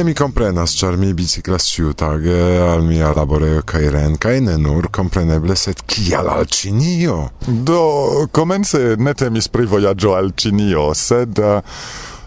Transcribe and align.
Facile 0.00 0.14
mi 0.14 0.14
comprenas, 0.14 0.72
char 0.76 0.96
mi 0.96 1.12
biciclas 1.12 1.66
ciutage 1.68 2.58
al 2.58 2.82
mia 2.82 3.12
laboreo 3.12 3.60
cae 3.68 3.90
ren, 3.90 4.16
cae 4.16 4.40
ne 4.40 4.54
nur 4.56 4.88
compreneble, 4.88 5.52
sed 5.52 5.82
kial 5.84 6.30
al 6.32 6.46
Cinio? 6.48 7.32
Do, 7.44 8.26
comence 8.32 8.96
ne 8.96 9.12
temis 9.12 9.50
pri 9.52 9.66
voyaggio 9.66 10.14
al 10.16 10.32
Cinio, 10.34 10.94
sed... 10.94 11.36
Uh, 11.36 11.60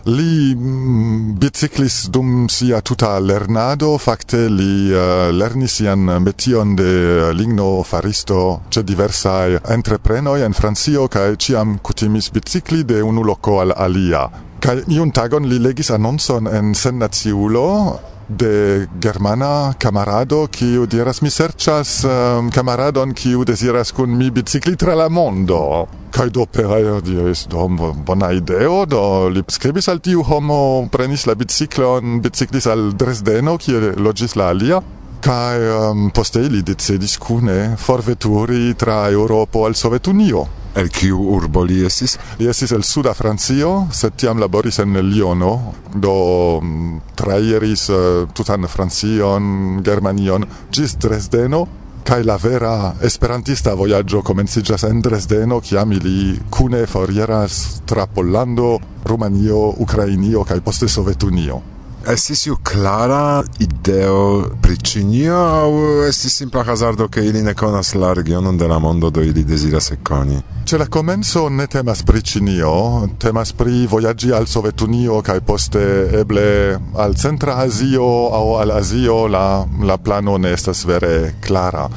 li 0.06 0.54
mm, 0.54 1.40
biciclis 1.40 2.10
dum 2.12 2.48
sia 2.52 2.82
tuta 2.82 3.18
lernado, 3.20 3.98
facte 3.98 4.50
li 4.52 4.92
uh, 4.92 5.32
lernis 5.32 5.80
sian 5.80 6.04
metion 6.22 6.76
de 6.76 6.90
eh, 6.92 7.34
ligno 7.34 7.82
faristo 7.88 8.64
ce 8.70 8.84
diversae 8.84 9.62
entreprenoi 9.64 10.44
en 10.44 10.54
Francio, 10.54 11.08
cae 11.08 11.38
ciam 11.38 11.80
cutimis 11.80 12.30
bicicli 12.36 12.84
de 12.84 13.02
unu 13.02 13.24
loco 13.24 13.62
al 13.62 13.72
alia. 13.72 14.28
Kai 14.64 14.78
iun 14.96 15.10
tagon 15.12 15.44
li 15.52 15.58
legis 15.60 15.90
annonson 15.92 16.48
en 16.48 16.70
sennaciulo 16.72 18.00
de 18.30 18.88
germana 19.04 19.74
camarado 19.76 20.46
kiu 20.48 20.86
diras 20.88 21.20
mi 21.20 21.28
serchas 21.30 22.06
um, 22.06 22.12
ehm, 22.14 22.52
camaradon 22.56 23.12
kiu 23.12 23.44
desiras 23.44 23.92
kun 23.92 24.16
mi 24.16 24.32
bicicli 24.32 24.78
tra 24.80 24.96
la 24.96 25.10
mondo. 25.10 25.90
Kai 26.16 26.30
do 26.30 26.46
per 26.46 26.72
aer 26.78 27.02
diris 27.04 27.44
do 27.52 27.68
bona 28.08 28.32
ideo. 28.32 28.86
Do 28.86 29.28
li 29.28 29.44
scribis 29.52 29.92
al 29.92 30.00
tiu 30.00 30.24
homo 30.24 30.88
prenis 30.88 31.28
la 31.28 31.36
biciclon 31.36 32.22
biciclis 32.24 32.68
al 32.72 32.94
Dresdeno 32.96 33.58
kie 33.58 33.92
logis 34.00 34.38
la 34.40 34.48
alia. 34.56 34.80
Kai 35.24 35.60
um, 35.72 36.10
poste 36.12 36.42
ili 36.44 36.60
decidis 36.62 37.14
kune 37.18 37.78
forveturi 37.80 38.74
tra 38.76 39.10
Europo 39.10 39.64
al 39.66 39.74
Sovetunio. 39.74 40.42
El 40.76 40.90
kiu 40.92 41.22
urbo 41.38 41.64
li 41.64 41.78
estis? 41.88 42.18
Li 42.40 42.50
estis 42.52 42.74
el 42.76 42.84
suda 42.84 43.14
Francio, 43.16 43.88
sed 43.96 44.18
tiam 44.20 44.42
laboris 44.42 44.82
en 44.84 45.00
Liono, 45.08 45.54
do 45.96 46.18
um, 46.58 47.00
traieris 47.16 47.88
uh, 47.88 48.28
tutan 48.36 48.68
Francion, 48.68 49.80
Germanion, 49.86 50.44
gis 50.76 50.98
Dresdeno, 51.00 51.66
kai 52.04 52.26
la 52.28 52.36
vera 52.36 52.94
esperantista 53.02 53.78
voyaggio 53.80 54.26
komenciĝas 54.28 54.84
en 54.92 55.00
Dresdeno, 55.02 55.62
kiam 55.64 55.96
ili 55.96 56.34
kune 56.50 56.84
forieras 56.84 57.80
tra 57.86 58.10
Pollando, 58.12 58.74
Rumanio, 59.06 59.70
Ukrainio 59.88 60.44
kai 60.44 60.60
poste 60.60 60.92
Sovetunio. 60.92 61.73
Estis 62.04 62.46
iu 62.46 62.58
clara 62.64 63.44
ideo 63.60 64.50
pri 64.62 64.76
Cinio 64.78 65.36
au 65.36 66.04
estis 66.04 66.36
simpla 66.36 66.64
hazardo 66.64 67.08
che 67.08 67.22
ili 67.22 67.42
ne 67.42 67.54
conas 67.54 67.94
la 67.94 68.14
regionon 68.14 68.58
de 68.58 68.68
la 68.68 68.78
mondo 68.78 69.10
do 69.10 69.22
ili 69.22 69.44
desiras 69.44 69.92
ekoni? 69.92 70.42
Ce 70.66 70.78
la 70.78 70.88
comenzo 70.88 71.50
ne 71.50 71.68
temas 71.68 72.04
pri 72.04 72.22
Cinio, 72.22 73.08
temas 73.18 73.54
pri 73.54 73.88
voyaggi 73.88 74.32
al 74.32 74.48
Sovetunio 74.48 75.22
cae 75.22 75.42
poste 75.42 76.10
eble 76.20 76.80
al 76.96 77.16
Centra 77.16 77.56
Asio 77.56 78.30
au 78.34 78.56
al 78.60 78.72
Azio 78.72 79.28
la, 79.28 79.66
la 79.82 79.98
plano 79.98 80.38
ne 80.38 80.52
estas 80.52 80.84
vere 80.86 81.36
clara 81.40 81.90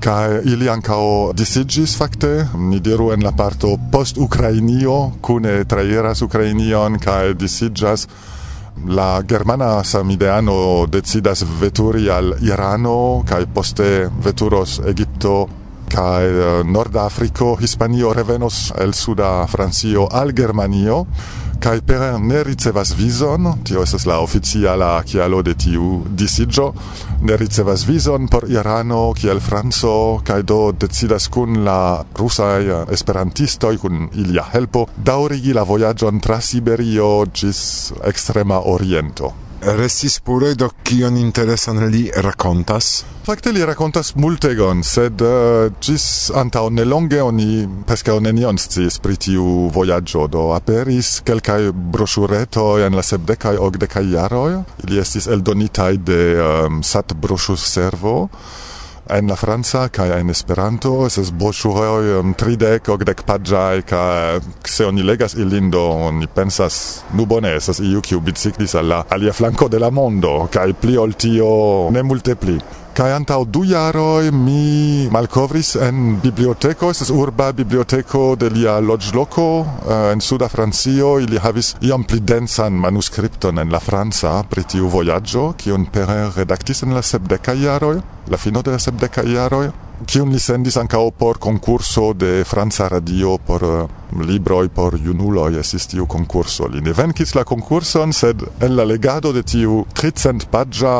ca 0.00 0.40
ili 0.44 0.68
ancao 0.68 1.32
disigis 1.32 1.96
facte, 1.96 2.46
ni 2.54 2.80
diru 2.80 3.12
en 3.12 3.24
la 3.24 3.32
parto 3.32 3.76
post 3.92 4.16
Ukrainio, 4.18 5.12
cune 5.20 5.64
traieras 5.64 6.22
Ukrainion, 6.22 6.98
ca 6.98 7.32
disigas 7.32 8.08
la 8.84 9.22
germana 9.26 9.82
samideano 9.84 10.86
decidas 10.86 11.44
veturi 11.60 12.08
al 12.08 12.34
Irano 12.40 13.22
kai 13.26 13.46
poste 13.46 14.08
veturos 14.22 14.80
Egipto 14.86 15.48
kaj 15.88 16.24
eh, 16.26 16.64
Nordafriko, 16.64 17.56
Hispanio 17.60 18.12
revenos 18.12 18.72
el 18.78 18.94
suda 18.94 19.46
Francio 19.46 20.08
al 20.12 20.32
Germanio 20.36 21.06
kai 21.60 21.80
per 21.80 22.20
ne 22.20 22.42
ricevas 22.44 22.92
vizon, 22.96 23.48
tio 23.64 23.82
estas 23.82 24.06
la 24.06 24.20
oficiala 24.20 25.02
kialo 25.06 25.42
de 25.42 25.54
tiu 25.54 26.02
disigio 26.08 26.72
ne 27.22 27.36
ricevas 27.36 27.86
vizon 27.88 28.28
por 28.28 28.46
Irano 28.50 29.12
kiel 29.16 29.40
Franco 29.40 30.20
kai 30.24 30.42
do 30.42 30.72
decidas 30.72 31.28
kun 31.28 31.64
la 31.64 32.04
rusa 32.18 32.50
esperantisto 32.92 33.72
kun 33.80 34.08
ilia 34.14 34.44
helpo 34.52 34.86
daurigi 34.96 35.52
la 35.52 35.62
vojaĝon 35.62 36.20
tra 36.20 36.40
Siberio 36.40 37.26
ĝis 37.32 37.92
ekstrema 38.04 38.60
oriento. 38.64 39.45
Restis 39.64 40.18
pure 40.20 40.50
do 40.54 40.68
kion 40.84 41.16
interesan 41.16 41.78
li 41.88 42.04
rakontas? 42.12 43.06
Fakte 43.24 43.50
li 43.56 43.64
rakontas 43.66 44.12
multegon, 44.20 44.82
sed 44.84 45.22
eh, 45.24 45.30
uh, 45.66 45.72
gis 45.80 46.28
antau 46.36 46.68
nelonge 46.70 47.22
oni 47.24 47.64
pescao 47.88 48.20
nenion 48.20 48.60
sciis 48.60 49.00
pri 49.02 49.16
tiu 49.16 49.70
vojaggio, 49.74 50.26
do 50.28 50.50
aperis 50.54 51.22
quelcae 51.26 51.72
brosuretoi 51.72 52.84
en 52.86 52.94
la 52.94 53.02
sepdecae 53.02 53.58
ogdecae 53.58 54.04
jaroi, 54.12 54.60
ili 54.84 55.00
estis 55.00 55.26
eldonitai 55.26 55.96
de 56.04 56.20
um, 56.36 56.82
sat 56.84 57.16
brosus 57.16 57.64
servo, 57.64 58.28
en 59.08 59.28
la 59.30 59.36
franca 59.36 59.86
kaj 59.88 60.08
en 60.20 60.30
Esperanto 60.30 60.92
estas 61.06 61.30
broŝuroj 61.30 62.18
um, 62.18 62.32
tridek, 62.38 62.88
okdek 62.90 63.22
paĝaj 63.26 63.82
kaj 63.86 64.40
se 64.66 64.86
oni 64.86 65.04
legas 65.06 65.36
ilin 65.38 65.70
do 65.70 65.82
oni 66.08 66.26
pensas 66.26 67.04
nu 67.14 67.26
bone 67.26 67.54
estas 67.56 67.78
iu 67.78 68.02
kiu 68.02 68.20
biciklis 68.20 68.74
al 68.74 68.90
la 68.90 69.04
alia 69.10 69.32
flanko 69.32 69.68
de 69.68 69.78
la 69.78 69.90
mondo 69.90 70.48
kaj 70.52 70.72
pli 70.80 70.98
ol 70.98 71.14
tio 71.14 71.52
ne 71.94 72.02
multe 72.02 72.34
pli. 72.34 72.58
Kai 72.96 73.10
antau 73.12 73.42
du 73.44 73.60
jaroj 73.68 74.30
mi 74.32 75.04
malkovris 75.12 75.74
en 75.84 76.14
biblioteko, 76.22 76.88
estas 76.94 77.10
urba 77.12 77.50
biblioteko 77.52 78.22
de 78.40 78.48
lia 78.54 78.78
loĝloko 78.80 79.44
eh, 79.60 80.12
en 80.14 80.24
suda 80.24 80.48
Francio, 80.48 81.18
ili 81.20 81.36
havis 81.36 81.74
iam 81.84 82.06
pli 82.08 82.22
densan 82.24 82.72
manuskripton 82.80 83.60
en 83.60 83.68
la 83.68 83.82
franca 83.84 84.38
pri 84.48 84.64
tiu 84.64 84.88
vojaĝo, 84.88 85.50
kiun 85.60 85.84
Perrin 85.92 86.32
redaktis 86.38 86.86
en 86.86 86.96
la 86.96 87.02
sepdekaj 87.04 87.58
jaroj, 87.66 87.98
la 88.32 88.40
fino 88.40 88.64
de 88.64 88.72
la 88.72 88.80
sepdekaj 88.80 89.28
jaroj 89.28 89.66
kiun 90.04 90.28
li 90.34 90.38
sendis 90.42 90.76
ankaŭ 90.76 91.06
por 91.16 91.38
konkurso 91.40 92.10
de 92.12 92.44
Franca 92.44 92.88
Radio 92.92 93.38
por 93.40 93.62
uh, 93.64 93.88
libroj 94.20 94.68
por 94.68 94.98
junuloj 95.00 95.56
estis 95.60 95.88
tiu 95.88 96.04
konkurso. 96.06 96.68
Li 96.68 96.82
ne 96.84 96.92
venkis 96.92 97.32
la 97.34 97.44
konkurson, 97.48 98.12
sed 98.12 98.44
en 98.60 98.76
la 98.76 98.84
legado 98.84 99.32
de 99.32 99.42
tiu 99.42 99.84
tricentpaĝa 99.96 100.92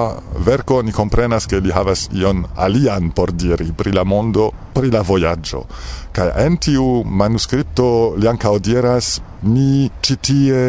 verko 0.46 0.80
ni 0.82 0.96
komprenas 0.96 1.48
ke 1.50 1.60
li 1.60 1.74
havas 1.76 2.08
ion 2.16 2.46
alian 2.56 3.12
por 3.12 3.34
diri 3.36 3.68
pri 3.76 3.92
la 3.92 4.04
mondo, 4.04 4.48
pri 4.72 4.90
la 4.94 5.04
vojaĝo. 5.04 5.64
Kaj 6.16 6.30
en 6.46 6.56
tiu 6.56 7.02
manuskripto 7.04 7.90
li 8.16 8.28
ankaŭ 8.32 8.56
diras 8.64 9.18
ni 9.44 9.90
ĉi 10.00 10.16
tie 10.24 10.62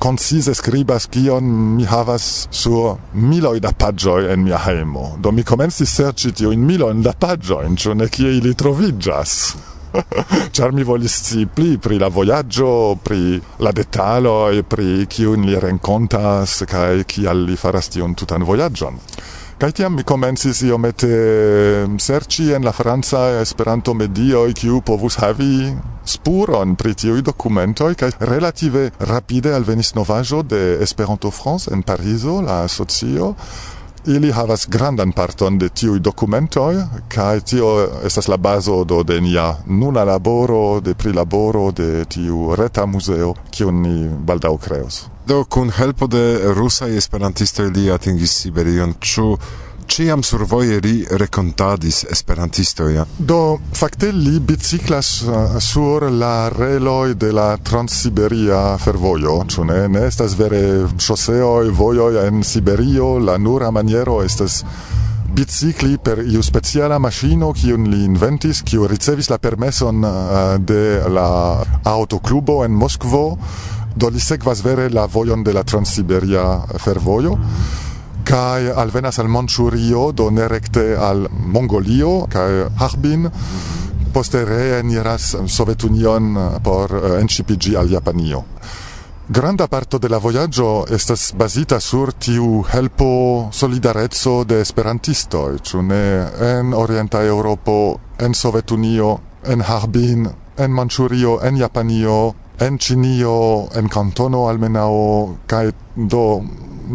concise 0.00 0.54
scribas 0.56 1.06
kion 1.12 1.44
mi 1.76 1.84
havas 1.84 2.48
sur 2.50 2.96
miloi 3.12 3.60
da 3.60 3.72
pagioi 3.76 4.30
en 4.32 4.40
mia 4.42 4.58
hejmo. 4.64 5.16
Do 5.20 5.32
mi 5.32 5.44
comensi 5.44 5.86
serci 5.86 6.32
tio 6.32 6.52
in 6.52 6.64
miloi 6.64 6.94
da 7.04 7.12
pagioi, 7.12 7.66
in 7.66 7.76
ne 7.98 8.08
kie 8.08 8.36
ili 8.38 8.54
trovigas. 8.54 9.54
Char 10.52 10.72
mi 10.76 10.82
volis 10.82 11.18
scii 11.20 11.46
pli 11.46 11.76
pri 11.78 11.98
la 11.98 12.08
voyaggio, 12.08 12.96
pri 13.02 13.40
la 13.58 13.72
detaloj, 13.72 14.62
pri 14.62 15.06
kiun 15.06 15.44
li 15.44 15.58
rencontas, 15.60 16.62
kaj 16.70 17.04
kial 17.04 17.44
li 17.44 17.56
faras 17.56 17.90
tion 17.90 18.14
tutan 18.14 18.46
voyaggion. 18.46 18.96
Kaj 19.60 19.72
tiam 19.76 19.92
mi 19.92 20.02
komencis 20.08 20.62
iomete 20.64 21.08
mm, 21.84 21.98
serĉi 22.00 22.46
en 22.56 22.64
la 22.64 22.72
franca 22.72 23.18
Esperanto 23.42 23.92
medioj 23.92 24.54
kiu 24.56 24.78
povus 24.80 25.18
havi 25.20 25.74
spuron 26.08 26.72
pri 26.80 26.94
tiuj 27.02 27.20
dokumentoj 27.26 27.90
kaj 28.00 28.08
relative 28.30 28.86
rapide 29.10 29.52
alvenis 29.52 29.92
novaĵo 29.98 30.40
de 30.54 30.62
Esperanto 30.80 31.28
France 31.30 31.68
en 31.76 31.82
Parizo, 31.82 32.38
la 32.40 32.62
asocio 32.62 33.34
ili 34.06 34.32
havas 34.32 34.64
grandan 34.68 35.12
parton 35.12 35.58
de 35.58 35.68
tiuj 35.68 36.00
dokumentoj 36.00 36.80
kaj 37.12 37.44
tio 37.52 37.76
estas 38.04 38.32
la 38.32 38.40
bazo 38.40 38.84
do 38.84 39.02
de 39.02 39.20
nia 39.20 39.50
nuna 39.66 40.08
laboro 40.08 40.80
de 40.80 40.94
prilaboro 40.94 41.70
de 41.70 42.04
tiu 42.08 42.54
reta 42.56 42.86
muzeo 42.86 43.34
kiun 43.50 43.82
ni 43.82 44.08
baldaŭ 44.08 44.56
kreos. 44.56 45.02
Do 45.30 45.44
kun 45.44 45.70
helpo 45.70 46.06
de 46.06 46.52
rusa 46.54 46.88
esperantisto 46.88 47.62
li 47.62 47.84
atingis 47.94 48.32
Siberion. 48.40 48.96
Ĉu 48.98 49.26
ciam 49.86 50.24
survoje 50.26 50.80
li 50.82 51.04
recontadis 51.22 52.00
esperantistoja. 52.10 53.04
Do, 53.18 53.60
fakte 53.78 54.10
li 54.10 54.40
biciclas 54.40 55.12
uh, 55.22 55.54
sur 55.62 56.08
la 56.10 56.48
reloj 56.48 57.14
de 57.14 57.30
la 57.30 57.46
Transsiberia 57.62 58.74
fervojo, 58.82 59.36
ĉu 59.54 59.68
ne? 59.70 59.78
Ne 59.88 60.04
estas 60.08 60.34
vere 60.34 60.64
ŝoseoj, 60.98 61.70
vojoj 61.78 62.26
en 62.26 62.42
Siberio, 62.42 63.12
la 63.22 63.38
nura 63.38 63.70
maniero 63.70 64.24
estas 64.26 64.64
bicicli 65.30 65.94
per 66.02 66.24
iu 66.26 66.42
speciala 66.42 66.98
maŝino 66.98 67.52
kiun 67.54 67.86
li 67.92 68.02
inventis, 68.02 68.64
kiu 68.66 68.90
ricevis 68.90 69.30
la 69.30 69.38
permeson 69.38 70.02
uh, 70.02 70.56
de 70.58 71.04
la 71.06 71.28
autoklubo 71.94 72.64
en 72.66 72.74
Moskvo, 72.74 73.28
do 73.96 74.08
li 74.08 74.20
sekvas 74.20 74.64
vere 74.64 74.88
la 74.90 75.06
vojon 75.06 75.44
de 75.44 75.52
la 75.52 75.62
transsiberia 75.62 76.44
fervojo 76.78 77.36
kai 78.24 78.70
alvenas 78.70 79.18
al 79.18 79.28
Manchurio 79.28 80.12
do 80.12 80.30
nerekte 80.30 80.96
al 80.96 81.26
Mongolio 81.30 82.26
kai 82.30 82.66
Harbin 82.78 83.30
poste 84.12 84.44
reeniras 84.44 85.36
Sovetunion 85.46 86.34
por 86.64 86.90
eh, 86.90 87.18
enŝipiĝi 87.22 87.76
al 87.78 87.90
Japanio. 87.90 88.44
Granda 89.30 89.68
parto 89.70 89.98
de 89.98 90.08
la 90.10 90.18
voyaggio 90.18 90.86
estas 90.90 91.30
bazita 91.38 91.78
sur 91.80 92.10
tiu 92.12 92.64
helpo 92.66 93.48
solidarezzo 93.54 94.42
de 94.44 94.58
esperantistoj, 94.64 95.60
ĉu 95.62 95.82
ne 95.86 96.02
en 96.48 96.74
Orienta 96.74 97.22
Eŭropo, 97.22 98.00
en 98.18 98.34
Sovetunio, 98.34 99.12
en 99.46 99.62
Harbin, 99.62 100.26
en 100.58 100.74
Manchurio, 100.74 101.38
en 101.46 101.60
Japanio, 101.62 102.34
en 102.60 102.78
Cinio, 102.78 103.68
en 103.74 103.88
Cantono 103.88 104.48
almenao, 104.48 105.38
cae 105.46 105.72
do 105.96 106.44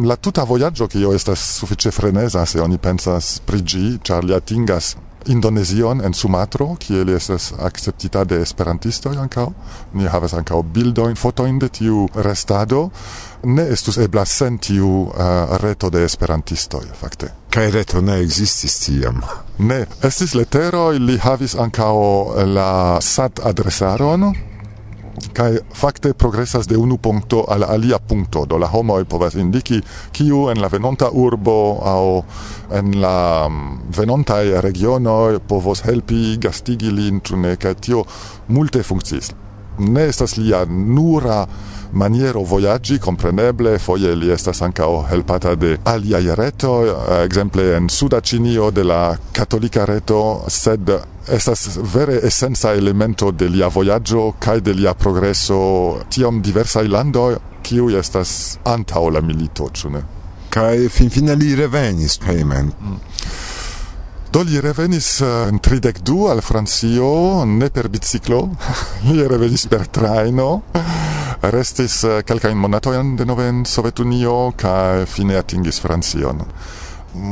la 0.04 0.16
tuta 0.16 0.44
voyaggio 0.44 0.88
io 0.94 1.14
estas 1.14 1.40
suffice 1.40 1.92
frenesa 1.92 2.46
se 2.46 2.62
oni 2.62 2.78
pensas 2.78 3.40
pri 3.46 3.62
gi, 3.64 4.00
char 4.04 4.24
li 4.24 4.34
atingas 4.34 4.96
Indonesion 5.28 6.02
en 6.06 6.14
Sumatro, 6.14 6.76
kie 6.78 7.04
li 7.04 7.14
estas 7.14 7.54
acceptita 7.58 8.24
de 8.24 8.42
esperantisto 8.42 9.10
ancao. 9.10 9.54
Ni 9.94 10.06
havas 10.06 10.36
ankaŭ 10.38 10.62
bildojn, 10.62 11.16
fotojn 11.16 11.58
de 11.60 11.70
tiu 11.70 12.08
restado. 12.16 12.90
Ne 13.44 13.66
estus 13.74 13.98
ebla 13.98 14.26
sen 14.26 14.60
tiu 14.62 14.90
uh, 15.08 15.58
reto 15.62 15.90
de 15.90 16.04
esperantisto, 16.06 16.82
fakte. 17.00 17.32
Kai 17.50 17.72
reto 17.72 18.02
ne 18.02 18.20
existis 18.22 18.78
tiam. 18.86 19.24
Ne, 19.58 19.86
estis 20.04 20.36
leteroj, 20.36 21.00
li 21.00 21.18
havis 21.18 21.56
ancao 21.56 22.36
la 22.46 23.00
sat 23.02 23.42
adresaron, 23.42 24.30
kai 25.34 25.60
fakte 25.74 26.14
progresas 26.14 26.68
de 26.68 26.78
unu 26.78 26.98
punkto 26.98 27.46
al 27.50 27.64
alia 27.64 28.00
punkto 28.00 28.46
do 28.46 28.58
la 28.58 28.68
homo 28.68 28.98
povas 29.06 29.36
indiki 29.36 29.82
kiu 30.12 30.50
en 30.50 30.62
la 30.62 30.68
venonta 30.68 31.10
urbo 31.12 31.80
aŭ 31.84 32.24
en 32.80 33.02
la 33.02 33.48
mm, 33.50 33.92
venonta 33.98 34.42
regiono 34.62 35.40
povos 35.48 35.84
helpi 35.86 36.38
gastigi 36.38 36.92
lin 36.92 37.20
tune 37.22 37.56
kai 37.58 37.76
tio 37.76 38.06
multe 38.48 38.84
funkciis 38.84 39.45
ne 39.80 40.08
estas 40.08 40.38
lia 40.38 40.66
nura 40.66 41.46
maniero 41.96 42.44
voyaggi 42.44 43.00
compreneble 43.00 43.78
foje 43.80 44.16
li 44.16 44.32
estas 44.32 44.62
ancao 44.62 45.02
helpata 45.10 45.56
de 45.56 45.78
alia 45.84 46.36
reto 46.36 46.72
exemple 47.24 47.76
en 47.78 47.90
suda 47.90 48.22
cinio 48.22 48.72
de 48.72 48.84
la 48.84 49.18
katolika 49.34 49.86
reto 49.86 50.44
sed 50.48 50.92
estas 51.32 51.80
vere 51.94 52.20
essenza 52.24 52.74
elemento 52.74 53.32
de 53.32 53.50
lia 53.50 53.68
voyaggio 53.68 54.34
kai 54.40 54.62
de 54.62 54.74
lia 54.74 54.94
progreso 54.94 55.98
tiom 56.10 56.42
diversa 56.42 56.82
lando 56.82 57.38
kiu 57.64 57.90
estas 57.90 58.58
antaŭ 58.64 59.10
la 59.10 59.22
milito 59.22 59.70
ĉu 59.74 59.90
ne 59.90 60.04
kaj 60.50 60.90
finfine 60.90 61.36
li 61.36 61.56
revenis 61.56 62.20
hejmen 62.26 62.72
mm. 62.82 63.00
Do 64.36 64.42
li 64.44 64.58
revenis 64.60 65.22
eh, 65.24 65.48
en 65.48 65.62
32 65.64 66.26
al 66.28 66.42
Francio, 66.44 67.46
ne 67.48 67.70
per 67.72 67.88
biciclo, 67.88 68.42
li 69.08 69.24
revenis 69.32 69.64
per 69.72 69.86
traino, 69.88 70.48
restis 71.54 72.02
eh, 72.04 72.18
calcain 72.28 72.58
monatoian 72.60 73.14
de 73.16 73.24
nove 73.24 73.46
en 73.48 73.62
Sovetunio, 73.64 74.34
ca 74.60 75.06
fine 75.08 75.38
atingis 75.40 75.80
Francion. 75.80 76.44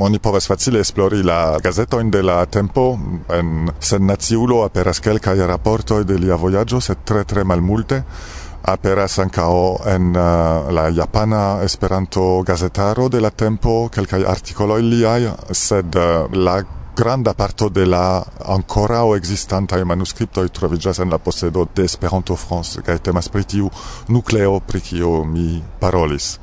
Oni 0.07 0.21
povas 0.23 0.47
facile 0.47 0.79
esplori 0.79 1.19
la 1.27 1.57
gazetoin 1.59 2.07
de 2.09 2.21
la 2.23 2.38
tempo, 2.45 2.85
en 3.35 3.67
sen 3.83 4.07
naziulo 4.07 4.61
aperas 4.63 5.01
quelcae 5.03 5.47
raportoi 5.50 6.05
de 6.07 6.15
lia 6.21 6.38
voyaggio, 6.39 6.79
set 6.79 7.01
tre 7.03 7.25
tre 7.27 7.44
malmulte, 7.44 8.00
aperas 8.63 9.17
ancao 9.19 9.81
en 9.91 10.15
uh, 10.15 10.71
la 10.71 10.88
japana 10.95 11.59
esperanto 11.67 12.45
gazetaro 12.47 13.09
de 13.09 13.19
la 13.19 13.33
tempo 13.35 13.89
kelkaj 13.91 14.23
articoloi 14.23 14.79
liai, 14.88 15.27
sed 15.51 16.00
uh, 16.00 16.31
la 16.31 16.61
granda 16.95 17.33
parto 17.33 17.69
de 17.69 17.85
la 17.85 18.23
ancora 18.45 19.03
o 19.03 19.15
existanta 19.15 19.77
e 19.77 19.83
manuscripto 19.83 20.43
troviĝas 20.47 20.99
en 20.99 21.09
la 21.09 21.17
posedo 21.17 21.67
de 21.75 21.85
Esperanto 21.85 22.35
France 22.35 22.81
kaj 22.81 22.99
temas 22.99 23.29
pri 23.29 23.43
tiu 23.43 23.69
nucleo 24.07 24.59
pri 24.59 24.81
kio 24.81 25.23
mi 25.23 25.63
parolis. 25.79 26.37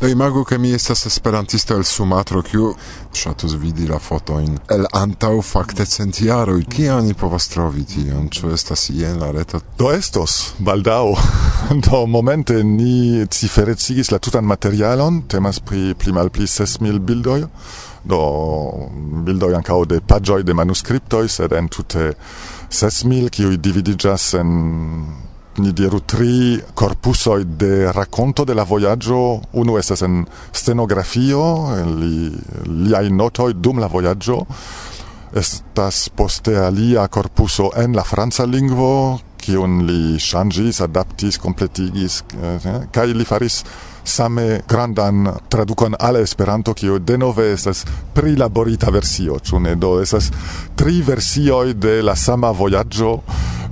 Da 0.00 0.08
imago 0.08 0.42
che 0.42 0.58
mi 0.58 0.72
estas 0.72 1.06
esperantisto 1.06 1.76
el 1.76 1.84
Sumatro, 1.84 2.42
kiu 2.42 2.74
ŝatus 3.12 3.54
vidi 3.54 3.86
la 3.86 3.98
foto 3.98 4.40
in 4.40 4.56
el 4.68 4.86
antaŭ 4.90 5.38
fakte 5.42 5.86
centiaroj. 5.86 6.64
Kie 6.68 6.90
oni 6.92 7.14
povas 7.14 7.46
trovi 7.48 7.84
tion? 7.84 8.26
Ĉu 8.28 8.50
estas 8.52 8.88
ien 8.90 9.20
la 9.20 9.30
reto? 9.30 9.60
Do 9.78 9.92
estos 9.92 10.54
baldao. 10.58 11.14
do 11.86 12.06
momente 12.06 12.62
ni 12.64 13.24
ciferecigis 13.30 14.10
la 14.10 14.18
tutan 14.18 14.44
materialon, 14.44 15.22
temas 15.28 15.60
pri 15.60 15.94
pli 15.94 16.12
malpli 16.12 16.46
6000 16.46 16.98
bildoj 16.98 17.44
do 18.04 18.20
bildoj 19.26 19.54
ankaŭ 19.60 19.84
de 19.88 20.00
paĝoj 20.04 20.42
de 20.44 20.54
manuskriptoj 20.54 21.28
sed 21.28 21.52
en 21.52 21.68
tute 21.68 22.12
ses 22.68 23.04
mil 23.08 23.30
kiuj 23.32 23.56
dividiĝas 23.56 24.34
en 24.40 24.50
ni 25.62 25.70
diru 25.72 26.00
tri 26.00 26.58
corpusoi 26.74 27.44
de 27.44 27.92
racconto 27.92 28.44
de 28.44 28.54
la 28.54 28.64
voyaggio. 28.64 29.40
Uno 29.52 29.78
estas 29.78 30.02
en 30.02 30.24
stenografio 30.52 31.44
li 32.00 32.32
liai 32.66 33.10
notoi 33.10 33.54
dum 33.54 33.78
la 33.78 33.86
voyaggio. 33.86 34.40
Estas 35.34 36.08
poste 36.14 36.56
alia 36.58 37.06
corpuso 37.08 37.70
en 37.76 37.94
la 37.94 38.02
franca 38.02 38.44
lingvo 38.46 39.20
kiun 39.44 39.82
li 39.86 40.18
changis 40.18 40.80
adaptis 40.80 41.38
completigis 41.38 42.22
eh, 42.40 42.58
eh 42.64 42.78
kai 42.92 43.12
li 43.12 43.26
faris 43.28 43.62
same 44.04 44.60
grandan 44.68 45.28
tradukon 45.48 45.96
al 45.98 46.16
Esperanto 46.20 46.74
kio 46.74 46.98
denove 46.98 47.52
estas 47.52 47.84
prilaborita 48.14 48.90
versio, 48.90 49.38
ĉu 49.40 49.60
ne? 49.60 49.74
Do 49.74 49.96
estas 50.02 50.30
tri 50.76 51.00
versioj 51.02 51.74
de 51.74 52.00
la 52.02 52.16
sama 52.16 52.50
vojaĝo 52.50 53.16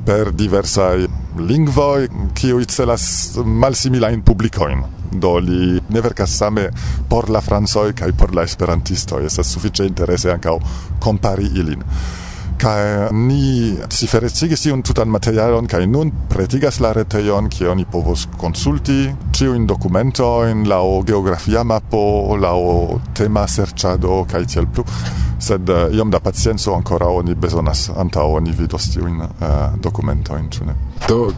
per 0.07 0.33
diversaj 0.35 1.07
lingvoj 1.39 2.09
kiuj 2.35 2.65
celas 2.67 3.05
malsimilajn 3.45 4.25
publikojn 4.27 4.83
do 5.13 5.37
li 5.39 5.81
ne 5.89 6.01
verkas 6.01 6.37
same 6.39 6.69
por 7.09 7.31
la 7.31 7.41
francoj 7.41 7.93
kaj 7.97 8.13
por 8.19 8.35
la 8.35 8.45
esperantistoj. 8.49 9.25
Estas 9.27 9.53
sufiĉe 9.55 9.87
interese 9.87 10.33
ankaŭ 10.33 10.59
kompari 11.01 11.51
ilin 11.61 11.85
kai 12.63 13.11
ni 13.11 13.75
ciferecigis 13.91 14.63
tiun 14.63 14.83
tutan 14.87 15.11
materialon 15.11 15.67
kai 15.67 15.87
nun 15.91 16.13
pretigas 16.31 16.79
la 16.85 16.93
retejon 16.95 17.49
kie 17.51 17.67
oni 17.69 17.85
povos 17.91 18.29
konsulti 18.39 19.11
documento 19.67 20.45
in 20.47 20.69
la 20.69 20.79
geografia 21.05 21.65
mapo 21.65 22.37
la 22.37 22.53
tema 23.15 23.47
serĉado 23.47 24.25
kai 24.31 24.45
tiel 24.47 24.67
plu. 24.67 24.85
Sed 25.43 25.69
uh, 25.69 25.91
iom 25.91 26.11
da 26.11 26.21
pacienco 26.21 26.75
ancora 26.75 27.09
oni 27.11 27.35
bezonas 27.35 27.91
antaŭ 27.97 28.37
oni 28.37 28.53
vidos 28.53 28.91
tiujn 28.93 29.21
uh, 29.21 29.75
dokumentojn 29.83 30.51
ĉu 30.51 30.65
ne? 30.65 30.75
Do 31.09 31.33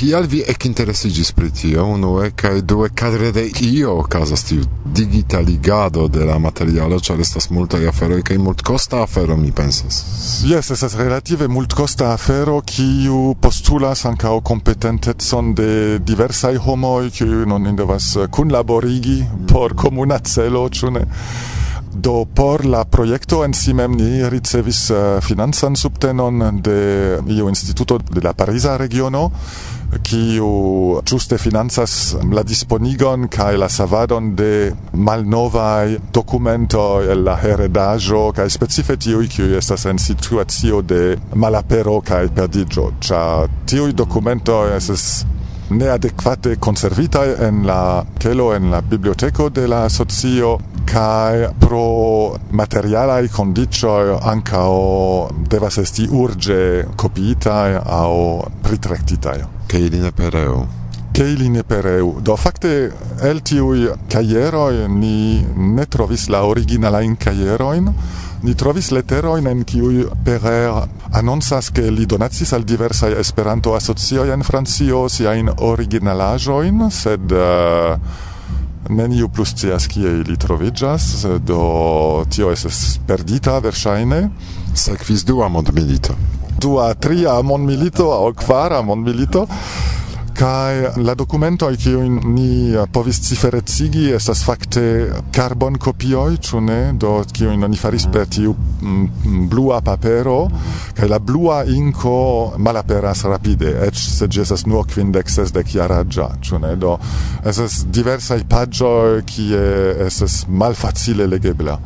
kial 0.00 0.24
vi 0.26 0.38
ekinteresigis 0.48 1.32
pri 1.36 1.50
tio? 1.52 1.84
Unue 1.84 2.30
kaj 2.30 2.60
due 2.60 2.88
kadre 2.96 3.32
de 3.36 3.42
io 3.60 3.98
okazas 4.00 4.44
tiu 4.48 4.64
digitaligado 4.84 6.06
de 6.08 6.24
la 6.24 6.38
materialo 6.38 7.00
ĉar 7.00 7.20
estas 7.20 7.50
multaj 7.50 7.82
aferoj 7.88 8.22
kaj 8.24 8.38
multkosta 8.40 9.02
afero 9.02 9.36
mi 9.36 9.52
pensas. 9.52 10.00
Jes 10.48 10.70
estas 10.70 10.96
relative 10.96 11.48
multkosta 11.48 12.14
afero 12.14 12.62
kiu 12.64 13.34
postulas 13.44 14.06
ankaŭ 14.08 14.38
kompetentecon 14.40 15.54
de 15.54 15.70
diversaj 15.98 16.56
homoj 16.56 17.10
kiu 17.18 17.44
non 17.46 17.68
devas 17.76 18.14
kunlaborigi 18.32 19.20
por 19.52 19.76
komuna 19.76 20.18
celo 20.24 20.68
ĉu 20.68 20.96
ne? 20.96 21.08
Do 21.92 22.24
por 22.24 22.64
la 22.64 22.84
projekto 22.84 23.44
en 23.44 23.52
si 23.52 23.74
mem 23.74 23.96
ni 23.98 24.28
ricevis 24.30 24.86
uh, 24.90 25.18
financan 25.20 25.76
subtenon 25.76 26.62
de 26.62 27.18
iu 27.28 27.48
instituto 27.48 27.98
de 27.98 28.20
la 28.24 28.32
Pariza 28.32 28.76
regiono 28.76 29.30
kiu 29.98 30.50
ĝuste 31.06 31.38
financas 31.38 32.16
la 32.32 32.42
disponigon 32.46 33.26
kaj 33.32 33.56
la 33.58 33.68
savadon 33.68 34.34
de 34.38 34.72
malnovaj 34.92 35.98
dokumentoj 36.14 37.10
el 37.12 37.24
la 37.26 37.36
heredaĵo 37.40 38.22
kaj 38.36 38.48
specife 38.50 38.96
tiuj 38.96 39.26
kiuj 39.34 39.56
estas 39.58 39.86
en 39.90 39.98
situacio 39.98 40.82
de 40.82 41.18
malapero 41.34 42.00
kaj 42.00 42.28
perdiĝo 42.36 42.86
ĉar 43.08 43.50
tiuj 43.66 43.92
dokumentoj 44.02 44.64
estas 44.76 45.06
neadekvate 45.70 46.56
conservitai 46.58 47.28
en 47.46 47.62
la 47.66 48.04
kelo 48.18 48.50
en 48.54 48.70
la 48.70 48.80
biblioteco 48.82 49.48
de 49.48 49.66
la 49.70 49.88
socio 49.88 50.58
kai 50.90 51.46
pro 51.58 52.36
materiala 52.50 53.20
i 53.20 53.28
condicio 53.28 54.18
anca 54.18 54.64
devas 55.48 55.78
esti 55.78 56.08
urge 56.10 56.86
copita 56.96 57.82
au 57.84 58.44
pritractita. 58.62 59.59
Che 59.70 59.78
ili 59.78 60.00
ne 60.00 60.10
pereu. 60.10 60.66
Che 61.12 61.22
ili 61.22 61.48
ne 61.48 61.62
pereu. 61.62 62.18
Do 62.20 62.34
facte 62.34 62.90
el 63.22 63.38
tiui 63.42 63.84
caieroi 64.10 64.88
ni 64.88 65.46
ne 65.54 65.84
trovis 65.86 66.26
la 66.26 66.40
originala 66.42 67.02
in 67.06 67.14
caieroin, 67.14 67.86
ni 68.42 68.54
trovis 68.58 68.88
leteroin 68.90 69.46
en 69.46 69.62
kiui 69.62 70.08
Perer 70.24 70.88
annonsas 71.12 71.70
che 71.70 71.86
li 71.90 72.06
donatis 72.06 72.50
al 72.52 72.64
diversaj 72.66 73.14
Esperanto 73.20 73.76
asocioi 73.76 74.32
en 74.34 74.42
Francio 74.42 75.04
siajn 75.06 75.52
originalajoin, 75.54 76.88
sed 76.90 77.30
uh, 77.30 77.94
neniu 78.90 79.30
plus 79.30 79.54
cias 79.54 79.86
kie 79.86 80.16
ili 80.24 80.34
troviĝas, 80.34 81.26
do 81.46 82.26
tio 82.26 82.50
estas 82.50 82.98
perdita 83.06 83.60
verŝajne. 83.62 84.24
Sekvis 84.74 85.22
dua 85.30 85.46
mondmilito 85.46 86.39
dua, 86.60 86.92
tria 86.94 87.40
mondmilito 87.42 88.12
au 88.12 88.32
kvara 88.36 88.82
mondmilito 88.82 89.46
kai 90.40 91.02
la 91.02 91.14
documento 91.14 91.70
che 91.76 91.90
ni 91.90 92.72
povis 92.90 93.20
ciferecigi 93.20 94.10
estas 94.10 94.42
fakte 94.42 95.12
carbon 95.30 95.76
copioi 95.76 96.38
ĉu 96.38 96.60
ne? 96.64 96.92
Do 96.96 97.24
non 97.56 97.68
ni 97.68 97.76
faris 97.76 98.06
per 98.06 98.26
tiu 98.26 98.54
mm, 98.54 99.08
mm, 99.24 99.48
blua 99.48 99.80
papero 99.80 100.50
kai 100.94 101.08
la 101.08 101.18
blua 101.20 101.64
inco 101.64 102.54
malaperas 102.56 103.22
rapide 103.24 103.68
e 103.84 103.90
se 103.92 104.26
jesas 104.28 104.40
estas 104.40 104.64
nur 104.64 104.86
kvindek 104.86 105.28
sesdek 105.28 105.74
jaraĝa 105.74 106.30
ĉu 106.40 106.58
ne? 106.58 106.76
Do 106.76 106.98
estas 107.44 107.84
diversaj 107.84 108.40
che 108.48 109.22
kie 109.26 110.06
estas 110.06 110.46
malfacile 110.48 111.26
legebla 111.26 111.78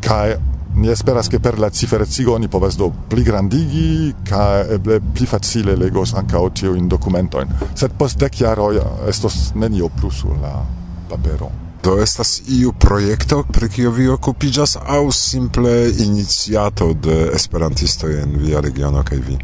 kai 0.00 0.53
Ni 0.74 0.88
esperas 0.88 1.28
che 1.28 1.38
per 1.38 1.58
la 1.58 1.70
ciferecigo 1.70 2.36
ni 2.36 2.48
povas 2.48 2.74
do 2.76 2.90
pli 3.08 3.22
grandigi 3.22 4.14
ca 4.22 4.66
eble 4.66 5.00
pli 5.00 5.26
facile 5.26 5.76
legos 5.76 6.14
ancao 6.14 6.50
tio 6.50 6.74
in 6.74 6.88
documento 6.88 7.44
Sed 7.74 7.92
post 7.96 8.18
dec 8.18 8.34
jaro 8.34 8.72
estos 9.06 9.52
nenio 9.54 9.88
plus 9.88 10.14
sur 10.14 10.36
la 10.40 10.64
papero. 11.08 11.50
Do 11.82 11.98
estas 12.00 12.42
iu 12.48 12.72
projekto, 12.72 13.44
pri 13.52 13.68
kio 13.68 13.90
vi 13.90 14.08
okupiĝas 14.08 14.78
aŭ 14.80 15.10
simple 15.12 15.90
iniciato 16.00 16.94
de 16.94 17.30
esperantistoj 17.34 18.22
en 18.22 18.38
via 18.40 18.60
regiono 18.64 19.02
kaj 19.04 19.18
vi? 19.26 19.36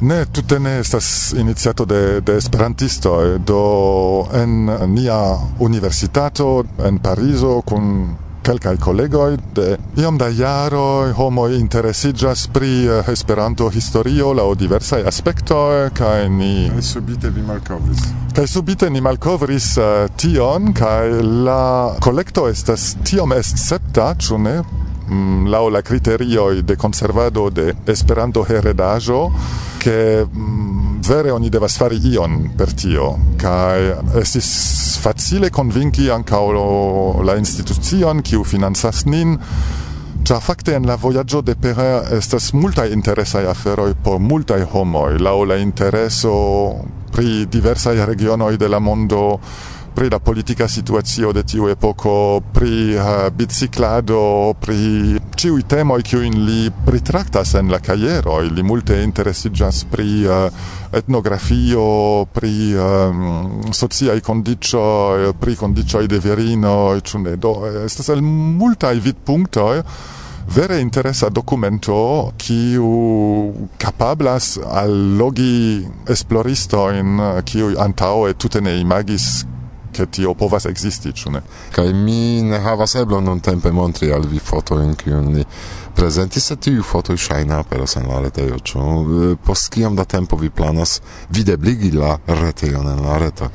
Ne, 0.00 0.24
tutte 0.26 0.58
ne 0.58 0.78
estas 0.80 1.32
iniciato 1.38 1.84
de, 1.84 2.20
de 2.20 2.36
esperantisto, 2.36 3.38
do 3.38 4.26
en 4.34 4.66
nia 4.92 5.38
universitato 5.58 6.64
en 6.84 6.98
Parizo 6.98 7.60
kun 7.64 8.16
kelkaj 8.46 8.76
kolegoj 8.76 9.36
de 9.54 9.76
iom 9.98 10.18
da 10.18 10.28
jaroj 10.28 11.12
homoj 11.18 11.56
interesiĝas 11.58 12.46
pri 12.54 12.70
eh, 12.86 13.08
Esperanto 13.10 13.66
historio 13.74 14.30
laŭ 14.38 14.52
diversaj 14.54 15.02
aspektoj 15.10 15.90
kaj 15.98 16.28
ni 16.30 16.68
kaj 16.70 16.82
subite 16.82 17.30
vi 17.34 17.42
malkovris. 17.42 18.04
Kaj 18.36 18.46
subite 18.46 18.90
ni 18.90 19.00
malkovris 19.00 19.66
uh, 19.80 20.06
tion 20.20 20.70
kaj 20.76 21.08
la 21.48 21.96
kolekto 22.04 22.46
estas 22.48 22.92
tiom 23.04 23.32
escepta 23.32 24.12
ĉu 24.14 24.38
ne? 24.38 24.56
Mm, 25.08 25.46
laŭ 25.50 25.64
la 25.70 25.82
kriterioj 25.82 26.62
de 26.62 26.76
konservado 26.76 27.48
de 27.50 27.72
Esperanto 27.86 28.44
heredaĵo 28.46 29.20
ke 29.82 29.98
mm, 30.22 30.75
Vere 31.06 31.30
oni 31.30 31.50
devas 31.54 31.76
fari 31.78 32.00
ion 32.10 32.48
per 32.58 32.72
tio, 32.74 33.12
kai 33.38 33.92
estis 34.18 34.48
facile 34.98 35.52
convinci 35.54 36.08
ancao 36.10 37.22
la 37.22 37.36
institucion 37.38 38.22
kiu 38.26 38.42
financas 38.42 39.04
nin, 39.06 39.36
Cia 40.26 40.40
facte 40.40 40.74
en 40.74 40.86
la 40.88 40.96
voyaggio 40.96 41.38
de 41.40 41.54
Pere 41.54 42.00
estas 42.16 42.48
multae 42.52 42.90
interesai 42.90 43.44
aferoi 43.46 43.92
por 44.02 44.18
multae 44.18 44.64
homoi, 44.72 45.20
lau 45.22 45.44
la 45.46 45.54
intereso 45.62 46.32
pri 47.12 47.46
diversai 47.46 48.02
regionoi 48.04 48.56
de 48.58 48.66
la 48.66 48.80
mondo, 48.80 49.38
pri 49.96 50.10
la 50.10 50.18
politica 50.18 50.68
situazio 50.68 51.30
de 51.32 51.40
tiu 51.42 51.70
epoko, 51.72 52.42
pri 52.52 52.92
eh, 52.92 53.00
uh, 53.00 53.30
biciclado, 53.32 54.52
pri 54.60 55.16
ciui 55.36 55.64
temoi 55.64 56.04
kiuin 56.04 56.36
li 56.44 56.68
pritraktas 56.84 57.54
en 57.56 57.72
la 57.72 57.78
kajeroj. 57.80 58.50
Li 58.52 58.62
multe 58.62 58.98
interesiĝas 59.00 59.86
pri 59.88 60.10
uh, 60.28 60.68
etnografio, 60.92 61.86
pri 62.28 62.52
ehm, 62.76 63.24
um, 63.24 63.72
sociaj 63.72 64.20
kondiĉoj, 64.20 65.30
eh, 65.30 65.34
pri 65.40 65.56
kondiĉoj 65.56 66.04
de 66.12 66.20
virino 66.20 66.76
e 66.92 67.18
ne? 67.24 67.36
Do 67.40 67.56
estas 67.86 68.12
el 68.12 68.20
multaj 68.20 68.94
vidpunktoj 69.00 69.80
vere 70.52 70.78
interesa 70.80 71.32
documento 71.32 72.32
kiu 72.36 72.92
capablas 73.80 74.58
allogi 74.60 75.82
esploristoin 76.06 77.42
kiu 77.44 77.72
e 77.72 78.34
tutte 78.34 78.60
ne 78.60 78.78
imagis 78.80 79.55
ke 79.96 80.06
tio 80.06 80.34
povas 80.34 80.66
existi 80.68 81.12
ĉu 81.16 81.32
ne? 81.34 81.42
Kaj 81.74 81.92
mi 81.96 82.42
ne 82.44 82.60
havas 82.60 82.94
eblon 83.00 83.24
nuntempe 83.24 83.72
montri 83.72 84.12
al 84.12 84.26
vi 84.28 84.38
fotojn, 84.38 84.94
kiujn 85.00 85.32
ni 85.38 85.44
prezentis, 85.96 86.50
sed 86.50 86.60
tiuj 86.66 86.82
fotoj 86.84 87.16
ŝajne 87.20 87.56
aperos 87.56 87.96
en 87.96 88.10
la 88.10 88.20
retejo, 88.26 88.58
ĉu? 88.68 88.82
Eh, 88.82 89.38
post 89.44 89.70
kiom 89.74 89.96
da 89.96 90.04
tempo 90.04 90.36
vi 90.36 90.50
planas 90.50 91.00
videbligi 91.32 91.94
la 91.96 92.18
retejon 92.26 92.92
en 92.92 93.02
la 93.06 93.16
reto? 93.22 93.50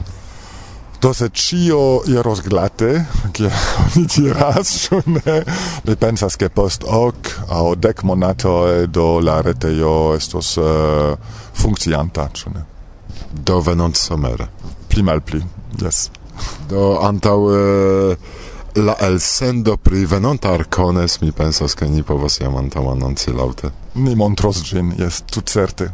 Do 1.02 1.14
se 1.18 1.30
cio 1.34 2.02
iros 2.06 2.44
glate, 2.46 3.06
kia 3.36 3.50
oni 3.86 4.06
diras, 4.16 4.90
ne? 5.16 5.38
Mi 5.86 5.96
pensas 5.96 6.38
che 6.38 6.50
post 6.50 6.86
hoc 6.86 7.32
au 7.50 7.76
dec 7.76 8.04
monatoi 8.04 8.88
do 8.88 9.20
la 9.20 9.42
retejo 9.42 10.14
estos 10.18 10.56
uh, 10.62 11.18
funkcianta, 11.54 12.30
ne? 12.54 12.66
Do 13.32 13.62
venont 13.62 13.96
somere. 13.96 14.50
Pli 14.90 15.02
mal 15.02 15.22
pli, 15.22 15.42
yes. 15.82 16.10
Do 16.70 16.98
antaŭ 17.04 17.38
la 18.76 18.96
elsendo 19.02 19.78
pri 19.78 20.06
venonta 20.06 20.54
arcones 20.54 21.22
mi 21.22 21.32
pensas 21.32 21.76
ke 21.76 21.90
ni 21.90 22.04
povas 22.04 22.40
jam 22.40 22.56
antau 22.56 22.92
anonci 22.92 23.34
laŭte. 23.36 23.72
Ni 23.96 24.16
montros 24.16 24.62
ĝin, 24.64 24.94
jes, 25.00 25.24
tutcerte. 25.28 25.92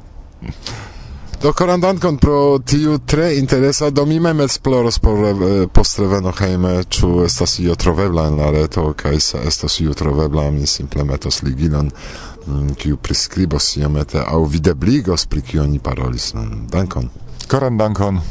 Do 1.41 1.53
koran 1.53 1.81
dankon 1.81 2.17
pro 2.17 2.59
tiu 2.65 2.97
tre 2.97 3.35
interesa 3.37 3.89
do 3.89 4.05
mi 4.05 4.19
mem 4.19 4.39
esploros 4.41 4.99
por 4.99 5.19
eh, 5.25 5.67
post 5.73 5.99
reveno 5.99 6.31
heime, 6.39 6.83
ĉu 6.83 7.23
estas 7.25 7.59
io 7.59 7.75
trovebla 7.75 8.27
en 8.27 8.39
la 8.41 8.49
reto 8.51 8.93
kaj 8.97 9.19
se 9.19 9.41
estas 9.45 9.79
io 9.79 9.93
trovebla 9.93 10.49
mi 10.51 10.65
simple 10.67 11.03
metos 11.03 11.43
ligilon 11.43 11.91
mm, 12.47 12.73
kiu 12.73 12.97
priskribos 12.97 13.77
iomete 13.77 14.23
aŭ 14.25 14.43
videbligos 14.49 15.25
pri 15.25 15.41
kio 15.41 15.67
ni 15.67 15.79
parolis. 15.79 16.33
Mm, 16.33 16.67
dankon. 16.73 17.09
Koran 17.47 17.77
dankon. 17.77 18.21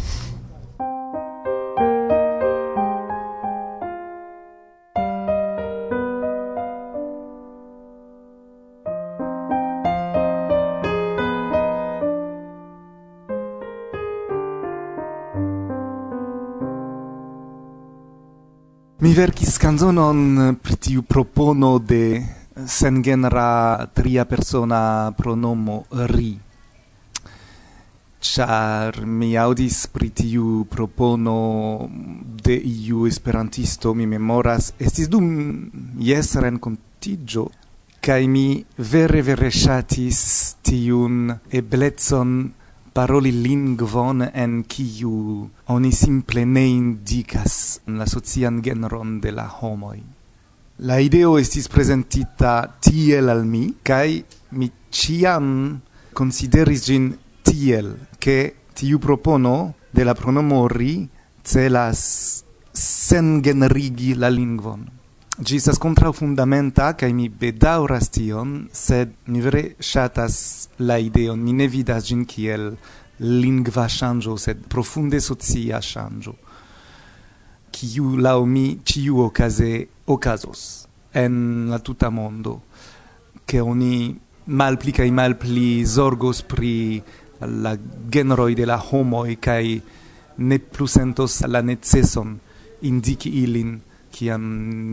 verkis 19.17 19.55
canzonon 19.57 20.59
pri 20.61 20.75
tiu 20.77 21.03
propono 21.03 21.79
de 21.79 22.21
sengenera 22.69 23.87
tria 23.97 24.27
persona 24.29 25.11
pronomo 25.17 25.77
ri 26.11 26.35
char 28.21 28.99
mi 29.07 29.31
audis 29.41 29.87
pri 29.89 30.11
tiu 30.11 30.67
propono 30.69 31.89
de 32.45 32.59
iu 32.61 33.07
esperantisto 33.09 33.95
mi 33.95 34.05
memoras 34.05 34.75
estis 34.77 35.09
dum 35.09 35.33
jes 35.97 36.35
renkontiĝo 36.37 37.47
kai 38.05 38.29
mi 38.29 38.47
vere 38.77 39.25
vere 39.25 39.49
shatis 39.63 40.21
tiun 40.61 41.33
eblecon 41.49 42.37
paroli 42.97 43.29
lingvon 43.45 44.23
en 44.33 44.63
kiu 44.65 45.45
oni 45.69 45.91
simple 45.93 46.47
ne 46.49 46.63
indicas 46.65 47.57
la 47.99 48.07
socian 48.09 48.63
genron 48.65 49.19
de 49.21 49.35
la 49.37 49.45
homoj. 49.59 49.99
La 50.89 50.97
ideo 51.05 51.35
estis 51.37 51.69
presentita 51.69 52.55
tiel 52.81 53.29
al 53.29 53.45
mi, 53.45 53.67
kaj 53.85 54.09
mi 54.57 54.71
ciam 54.89 55.77
consideris 56.17 56.87
gin 56.89 57.13
tiel, 57.45 57.93
che 58.19 58.65
tiu 58.73 58.99
propono 58.99 59.75
de 59.93 60.05
la 60.05 60.15
pronomo 60.15 60.65
ri 60.67 61.07
celas 61.45 62.45
sengenerigi 62.73 64.15
la 64.17 64.33
lingvon. 64.33 64.96
Gi 65.37 65.59
estas 65.61 65.77
kontraŭ 65.77 66.15
fundamenta 66.17 66.95
kaj 66.97 67.11
mi 67.13 67.27
bedauras 67.29 68.07
tion, 68.09 68.53
sed 68.73 69.11
mi 69.29 69.43
vere 69.45 69.75
ŝatas 69.85 70.37
la 70.81 70.97
ideon. 70.97 71.43
Mi 71.45 71.53
ne 71.53 71.67
vidas 71.69 72.07
ĝin 72.09 72.23
kiel 72.25 72.71
lingva 73.21 73.85
ŝanĝo, 73.85 74.39
sed 74.41 74.63
profunde 74.73 75.21
socia 75.21 75.83
ŝanĝo, 75.85 76.33
kiu 77.69 78.15
laŭ 78.17 78.39
mi 78.49 78.65
ĉiuokaze 78.81 79.73
okazos 80.17 80.63
en 81.13 81.69
la 81.69 81.83
tuta 81.85 82.09
mondo, 82.09 82.55
ke 83.45 83.61
oni 83.61 84.17
malpli 84.47 84.95
kaj 84.97 85.11
malpli 85.13 85.85
zorgos 85.85 86.41
pri 86.49 87.03
la 87.45 87.75
genroj 88.09 88.55
de 88.57 88.65
la 88.73 88.81
homoj 88.81 89.37
kaj 89.37 89.65
ne 90.49 90.59
plu 90.59 90.89
sentos 90.89 91.43
la 91.45 91.61
neceson 91.61 92.39
indiki 92.89 93.37
ilin 93.43 93.77
kiam 94.17 94.47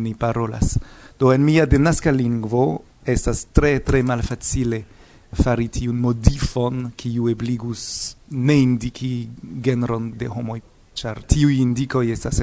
ni 0.04 0.14
parolas. 0.16 0.78
Do 1.20 1.32
en 1.34 1.46
mia 1.46 1.66
denaska 1.66 2.12
lingvo 2.12 2.66
estas 3.06 3.46
tre 3.56 3.80
tre 3.80 4.04
malfacile 4.04 4.84
fari 5.34 5.70
tiun 5.74 5.98
modifon 5.98 6.92
kiu 6.98 7.30
ebligus 7.32 8.16
ne 8.32 8.60
indiki 8.62 9.14
genron 9.66 10.12
de 10.18 10.28
homoj 10.30 10.60
ĉar 10.94 11.24
tiuj 11.28 11.56
indikoj 11.58 12.06
estas 12.14 12.42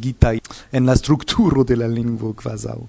gitai 0.00 0.40
en 0.72 0.86
la 0.86 0.96
strukturo 0.96 1.64
de 1.64 1.76
la 1.76 1.86
lingvo 1.86 2.32
kvazaŭ. 2.32 2.80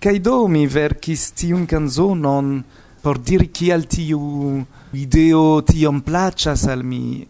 Kaj 0.00 0.18
do 0.18 0.48
mi 0.48 0.66
verkis 0.66 1.32
tiun 1.32 1.66
kanzonon 1.66 2.62
por 3.02 3.18
diri 3.18 3.48
kial 3.48 3.84
tiu 3.84 4.64
ideo 4.92 5.60
tiom 5.62 6.00
plaĉas 6.00 6.66
al 6.68 6.82
mi 6.82 7.26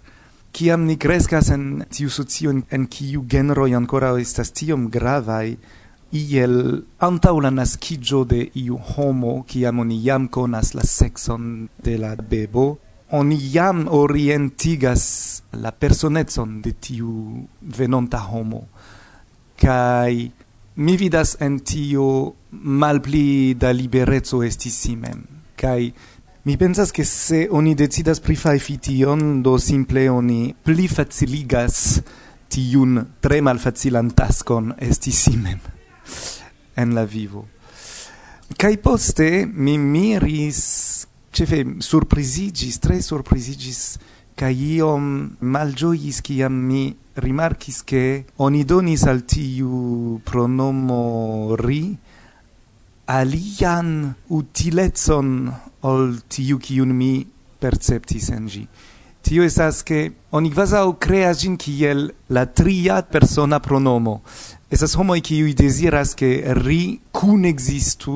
kiam 0.59 0.89
ni 0.89 0.97
kreskas 0.99 1.53
en 1.55 1.85
tiu 1.95 2.11
socio 2.11 2.51
en 2.51 2.87
kiu 2.91 3.21
genroj 3.31 3.69
ankoraŭ 3.79 4.17
estas 4.19 4.51
tiom 4.51 4.89
gravaj 4.91 5.53
iel 6.19 6.57
antaŭ 7.09 7.35
la 7.45 7.53
naskiĝo 7.55 8.25
de 8.33 8.41
iu 8.63 8.79
homo 8.89 9.37
kiam 9.53 9.79
oni 9.85 10.01
jam 10.07 10.27
konas 10.27 10.75
la 10.75 10.83
sekson 10.83 11.69
de 11.85 11.95
la 12.03 12.17
bebo 12.33 12.67
oni 13.21 13.39
jam 13.53 13.87
orientigas 14.01 15.05
la 15.53 15.71
personecon 15.71 16.59
de 16.61 16.73
tiu 16.73 17.13
venonta 17.79 18.19
homo. 18.19 18.67
Kaj 19.63 20.13
mi 20.77 20.97
vidas 20.97 21.37
en 21.41 21.61
tio 21.61 22.35
malpli 22.51 23.55
da 23.55 23.71
libereco 23.71 24.43
esti 24.43 24.71
si 24.71 24.97
mem 24.97 25.23
kaj 25.59 25.91
Mi 26.49 26.57
pensas 26.57 26.91
che 26.93 27.05
se 27.05 27.47
oni 27.51 27.75
decidas 27.75 28.21
pri 28.21 28.35
fai 28.35 28.59
fition, 28.59 29.43
do 29.43 29.59
simple 29.59 30.09
oni 30.09 30.55
pli 30.57 30.89
faciligas 30.89 32.01
tiun 32.49 32.95
tre 33.21 33.43
malfacilan 33.45 34.15
taskon 34.17 34.71
esti 34.81 35.13
si 35.13 35.37
mem 35.37 35.61
en 36.81 36.95
la 36.97 37.05
vivo. 37.05 37.45
Kai 38.57 38.79
poste 38.79 39.45
mi 39.45 39.77
miris, 39.77 41.05
cefe 41.29 41.61
surprizigis, 41.85 42.81
tre 42.81 43.03
surprizigis, 43.03 43.99
kai 44.33 44.57
iom 44.57 45.37
ki 45.37 46.13
kiam 46.23 46.55
mi 46.55 46.97
rimarkis 47.13 47.85
che 47.85 48.25
oni 48.37 48.65
donis 48.65 49.05
al 49.05 49.27
tiu 49.27 50.19
pronomo 50.25 51.57
ri 51.61 51.95
alian 53.05 54.15
utilezon 54.29 55.68
ol 55.83 56.17
tiu 56.29 56.59
kiun 56.59 56.95
mi 56.95 57.27
perceptis 57.61 58.31
en 58.35 58.47
gi. 58.49 58.65
Tio 59.23 59.45
esas 59.45 59.83
ke 59.85 60.09
oni 60.33 60.51
kvazaŭ 60.55 60.87
kreas 61.03 61.43
gin 61.43 61.57
kiel 61.61 62.07
la 62.33 62.47
tria 62.47 63.03
persona 63.03 63.59
pronomo. 63.61 64.21
Estas 64.71 64.95
homoj 64.97 65.21
kiuj 65.21 65.55
deziras 65.59 66.15
ke 66.17 66.31
ri 66.63 66.99
kun 67.13 67.45
ekzistu 67.45 68.15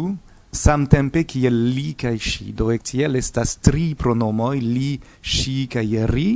samtempe 0.52 1.24
kiel 1.24 1.56
li 1.74 1.92
kaj 1.98 2.16
ŝi. 2.16 2.52
Do 2.56 2.70
tiel 2.76 3.16
estas 3.16 3.56
tri 3.64 3.94
pronomoj 3.98 4.58
li, 4.60 5.00
ŝi 5.22 5.66
kaj 5.72 6.06
ri. 6.12 6.30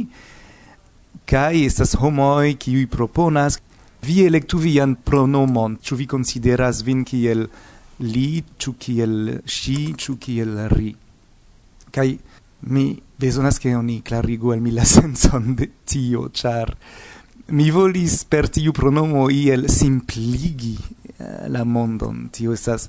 Kaj 1.26 1.54
estas 1.66 1.96
homoj 2.00 2.56
kiuj 2.60 2.86
proponas 2.86 3.60
vi 4.06 4.22
elektu 4.26 4.58
vian 4.62 4.94
pronomon, 4.94 5.78
ĉu 5.82 5.96
vi 5.96 6.06
konsideras 6.06 6.84
vin 6.86 7.04
kiel 7.04 7.46
li, 8.00 8.44
ĉu 8.58 8.76
kiel 8.78 9.40
ŝi, 9.46 9.80
ĉu 9.96 10.16
kiel 10.20 10.68
ri 10.76 10.94
kai 11.96 12.18
mi 12.68 13.00
bezonas 13.16 13.56
che 13.58 13.74
oni 13.74 14.02
clarigu 14.02 14.50
al 14.50 14.60
mi 14.60 14.70
la 14.70 14.84
senson 14.94 15.54
de 15.54 15.70
tio 15.84 16.28
char 16.32 16.76
mi 17.48 17.70
volis 17.70 18.24
per 18.24 18.50
tiu 18.50 18.72
pronomo 18.72 19.28
iel 19.30 19.68
simpligi 19.70 20.76
eh, 21.16 21.48
la 21.48 21.64
mondon. 21.64 22.28
Tio 22.30 22.52
estas 22.52 22.88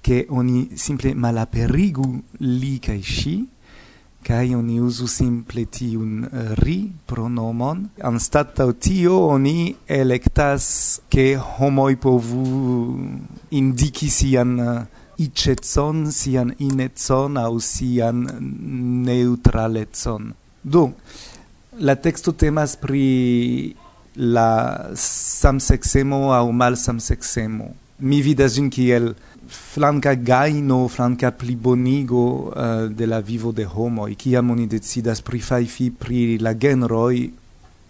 che 0.00 0.26
oni 0.28 0.70
simple 0.74 1.14
malaperigu 1.14 2.08
li 2.38 2.78
kai 2.78 3.00
sci 3.00 3.36
kai 4.24 4.54
oni 4.54 4.78
usu 4.80 5.06
simple 5.06 5.66
tiun 5.68 6.24
eh, 6.24 6.54
ri 6.64 6.78
pronomon. 7.06 7.84
Anstataŭ 8.00 8.70
tio 8.80 9.18
oni 9.28 9.74
elektas 9.86 10.66
ke 11.08 11.34
homoj 11.36 11.94
povu 12.00 12.44
indiki 13.60 14.10
sian 14.10 14.58
eh, 14.58 14.93
icetson 15.18 16.06
sian 16.12 16.54
inetson 16.58 17.38
au 17.40 17.60
sian 17.60 18.24
neutraletson. 19.06 20.32
Du, 20.62 20.88
la 21.78 21.96
texto 21.96 22.32
temas 22.32 22.76
pri 22.80 23.74
la 24.16 24.90
samsexemo 24.94 26.32
au 26.32 26.52
mal 26.52 26.76
samsexemo. 26.76 27.72
Mi 27.98 28.20
vidas 28.22 28.54
gin 28.56 28.70
kiel 28.70 29.12
flanca 29.48 30.14
gaino, 30.14 30.88
flanca 30.88 31.30
plibonigo 31.30 32.50
uh, 32.50 32.90
de 32.90 33.06
la 33.06 33.20
vivo 33.20 33.52
de 33.52 33.64
homoi, 33.64 34.14
kiam 34.16 34.50
oni 34.50 34.66
decidas 34.66 35.22
pri 35.22 35.40
faifi 35.40 35.90
pri 35.90 36.38
la 36.42 36.54
genroi, 36.54 37.28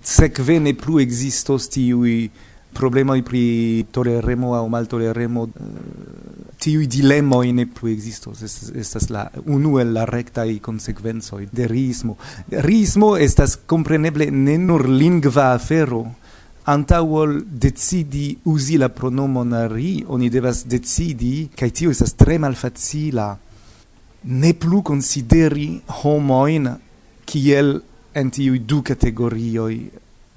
sekve 0.05 0.59
ne 0.61 0.75
plu 0.77 1.01
existos 1.01 1.69
tiui 1.73 2.29
problemoi 2.75 3.23
pri 3.23 3.87
toleremo 3.91 4.55
au 4.59 4.69
mal 4.69 4.89
toleremo 4.91 5.47
eh, 5.47 5.69
tiui 6.59 6.89
dilemoi 6.91 7.53
ne 7.53 7.67
plu 7.67 7.89
existos 7.93 8.43
estas, 8.43 8.73
estas 8.75 9.09
la 9.15 9.25
unu 9.47 9.79
el 9.79 9.95
la 9.95 10.05
rectai 10.05 10.59
consequenzoi 10.61 11.49
de 11.53 11.69
riismo. 11.71 12.17
Riismo 12.51 13.15
estas 13.17 13.57
compreneble 13.67 14.31
ne 14.31 14.59
nur 14.59 14.89
lingva 14.89 15.53
afero. 15.55 16.05
Antaŭol 16.65 17.43
decidi 17.45 18.31
uzi 18.49 18.79
la 18.81 18.89
pronomon 18.89 19.53
ri, 19.69 20.05
oni 20.09 20.31
devas 20.33 20.63
decidi, 20.65 21.51
kaj 21.53 21.71
tio 21.77 21.93
estas 21.93 22.15
tre 22.17 22.39
malfacila, 22.41 23.27
ne 24.25 24.55
plu 24.57 24.81
consideri 24.81 25.69
homoin 26.01 26.71
kiel 27.29 27.77
en 28.17 28.31
tiuj 28.33 28.63
du 28.65 28.81
kategorioj 28.87 29.75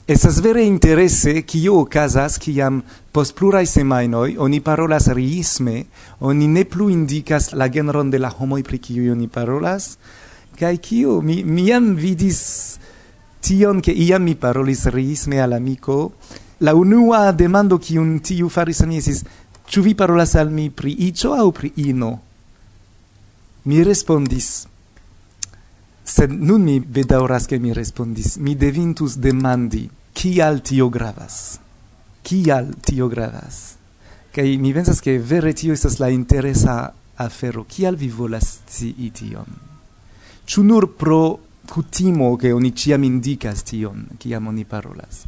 Estas 0.08 0.40
vere 0.40 0.62
interese 0.64 1.42
kio 1.44 1.82
okazas 1.82 2.38
kiam 2.40 2.78
post 3.12 3.34
pluraj 3.36 3.66
semajnoj 3.68 4.38
oni 4.40 4.62
parolas 4.64 5.10
riisme, 5.12 5.82
oni 6.20 6.48
ne 6.48 6.64
plu 6.64 6.88
indikas 6.90 7.50
la 7.52 7.68
genron 7.68 8.08
de 8.10 8.22
la 8.24 8.30
homoj 8.32 8.64
pri 8.64 8.80
kiuj 8.80 9.12
oni 9.12 9.28
parolas, 9.28 9.98
kaj 10.60 10.78
kio 10.78 11.18
mi, 11.22 11.44
mi 11.44 11.68
jam 11.68 11.90
vidis 12.00 12.40
tion 13.44 13.84
ke 13.84 13.92
iam 13.92 14.24
mi 14.24 14.38
parolis 14.40 14.86
riisme 14.96 15.42
al 15.44 15.58
amiko. 15.60 16.14
La 16.64 16.72
unua 16.74 17.34
demando 17.36 17.76
kiun 17.78 18.22
tiu 18.24 18.48
faris 18.48 18.80
al 18.82 18.88
mi 18.88 19.04
estis, 19.04 19.26
ĉu 19.68 19.84
vi 19.90 19.94
parolas 19.94 20.38
al 20.40 20.48
mi 20.56 20.70
pri 20.72 20.96
iĉo 21.10 21.36
aŭ 21.36 21.52
pri 21.52 21.74
ino? 21.84 22.14
Mi 23.68 23.84
respondis, 23.84 24.70
Sed 26.18 26.32
nun 26.34 26.64
mi 26.66 26.80
bedauras 26.80 27.46
ke 27.46 27.60
mi 27.62 27.74
respondis. 27.78 28.38
Mi 28.42 28.56
devintus 28.58 29.20
demandi, 29.22 29.84
kial 30.18 30.64
tio 30.66 30.88
gravas? 30.90 31.60
Kial 32.26 32.72
tio 32.82 33.06
gravas? 33.08 33.76
Kaj 34.34 34.56
mi 34.58 34.72
pensas, 34.74 34.98
ke 35.06 35.20
vere 35.22 35.54
tio 35.54 35.76
estas 35.78 36.00
la 36.02 36.10
interesa 36.10 36.78
afero. 37.22 37.68
Kial 37.70 38.00
vi 38.02 38.10
volas 38.10 38.48
scii 38.66 39.12
tion? 39.14 39.60
Ĉu 40.48 40.64
nur 40.66 40.88
pro 40.98 41.22
kutimo, 41.70 42.32
ke 42.42 42.50
oni 42.56 42.74
ĉiam 42.74 43.06
indicas 43.06 43.62
tion, 43.70 44.08
kiam 44.18 44.50
oni 44.50 44.66
parolas? 44.66 45.22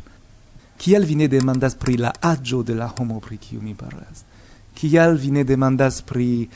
Kial 0.82 1.06
vi 1.06 1.20
ne 1.22 1.30
demandas 1.30 1.78
pri 1.78 2.00
la 2.02 2.16
aĝo 2.32 2.64
de 2.66 2.80
la 2.82 2.90
homo 2.98 3.20
pri 3.22 3.38
kiu 3.38 3.62
mi 3.62 3.78
parolas? 3.78 4.26
Kial 4.74 5.22
vi 5.22 5.38
ne 5.38 5.46
demandas 5.46 6.02
pri 6.02 6.48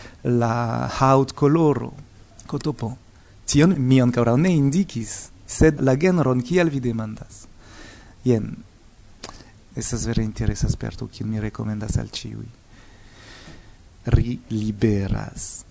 la 0.42 0.90
haut 0.98 1.38
coloro 1.38 1.94
Kotopo. 2.48 3.03
Tion 3.46 3.76
mi 3.78 4.00
ancora 4.02 4.36
ne 4.36 4.50
indicis, 4.50 5.30
sed 5.46 5.82
la 5.82 5.98
genron 5.98 6.42
kial 6.42 6.70
vi 6.70 6.80
demandas. 6.80 7.46
Jen, 8.24 8.56
estas 9.76 10.06
vere 10.08 10.24
interesa 10.24 10.70
sperto, 10.70 11.10
kiel 11.12 11.28
mi 11.28 11.44
rekomendas 11.44 11.98
al 11.98 12.10
ĉiuj. 12.14 12.48
Ri 14.14 14.40
liberas. 14.50 15.64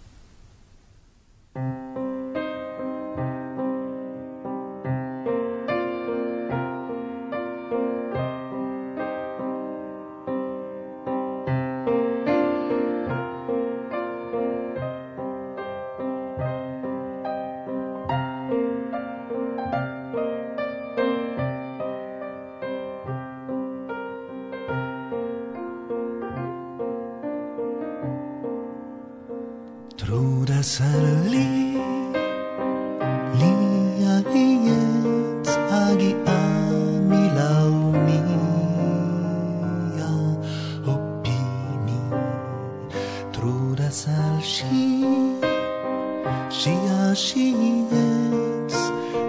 Mashiach 47.13 48.77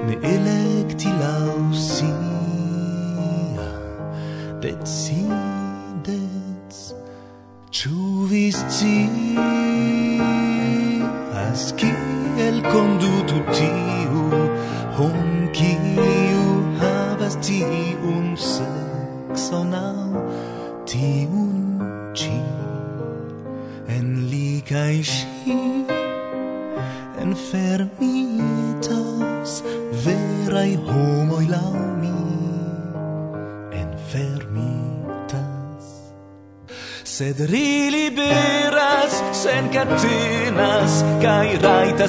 ne 0.07 0.15
electi 0.33 1.09
lausia, 1.21 2.15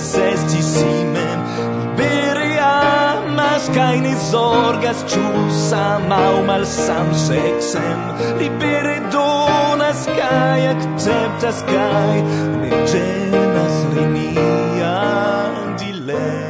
volas 0.05 0.17
esti 0.19 0.62
si 0.62 1.05
mem 1.05 1.40
libere 1.79 2.59
amas 2.61 3.71
kaj 3.75 4.01
ne 4.01 4.14
zorgas 4.31 5.05
ĉu 5.09 5.25
sam 5.69 6.12
aŭ 6.12 6.45
malsam 6.47 7.12
seksem 7.27 8.01
libere 8.38 9.01
donas 9.12 10.07
kaj 10.07 10.61
akceptas 10.75 11.64
kaj 11.73 12.17
ne 12.61 12.71
ĝenas 12.93 13.77
linia 13.97 14.97
dilemo 15.81 16.43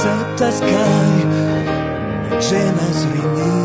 akceptas 0.00 0.60
kaj 0.64 1.08
ne 1.30 2.38
ĝenas 2.48 3.00
rini 3.12 3.59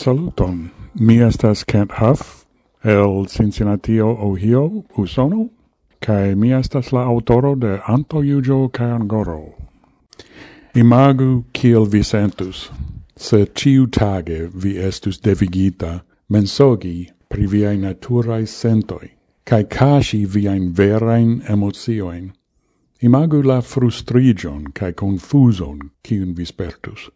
Saluton. 0.00 0.70
Mi 0.94 1.20
estas 1.20 1.64
Kent 1.64 1.90
Huff 1.92 2.44
el 2.82 3.26
Cincinnati, 3.28 4.00
Ohio, 4.00 4.84
Usono, 4.96 5.48
kai 6.00 6.34
mi 6.34 6.52
estas 6.52 6.92
la 6.92 7.02
autoro 7.04 7.54
de 7.54 7.80
Anto 7.86 8.22
Yujo 8.22 8.72
kai 8.72 8.90
Angoro. 8.90 9.52
Imagu 10.74 11.44
kiel 11.52 11.84
vi 11.84 12.02
sentus 12.02 12.70
se 13.16 13.44
ciu 13.54 13.86
tage 13.86 14.48
vi 14.54 14.78
estus 14.78 15.20
devigita 15.20 16.00
mensogi 16.28 17.10
pri 17.28 17.46
viai 17.46 17.76
naturai 17.76 18.46
sentoi, 18.46 19.10
kai 19.44 19.64
kashi 19.64 20.24
viain 20.24 20.72
verain 20.72 21.42
emotioin. 21.48 22.32
Imagu 23.02 23.44
la 23.44 23.60
frustrigion 23.60 24.72
cae 24.72 24.92
confuson 24.92 25.90
cium 26.02 26.34
vi 26.34 26.44
spertus. 26.44 27.10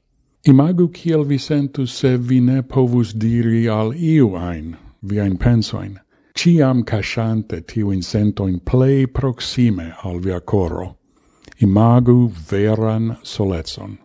Imagu 0.46 0.88
kiel 0.92 1.22
vi 1.24 1.38
sentus 1.38 1.92
se 1.98 2.16
vi 2.16 2.40
ne 2.40 2.62
povus 2.62 3.14
diri 3.14 3.68
al 3.68 3.94
iu 3.96 4.34
ein 4.36 4.76
viain 5.00 5.38
pensoin, 5.38 5.94
ciam 6.36 6.82
casciante 6.84 7.62
tiuin 7.62 8.02
sentoin 8.02 8.58
plei 8.60 9.06
proxime 9.06 9.94
al 10.04 10.20
via 10.20 10.40
coro. 10.40 10.96
Imagu 11.60 12.28
veran 12.50 13.16
soletson. 13.22 13.96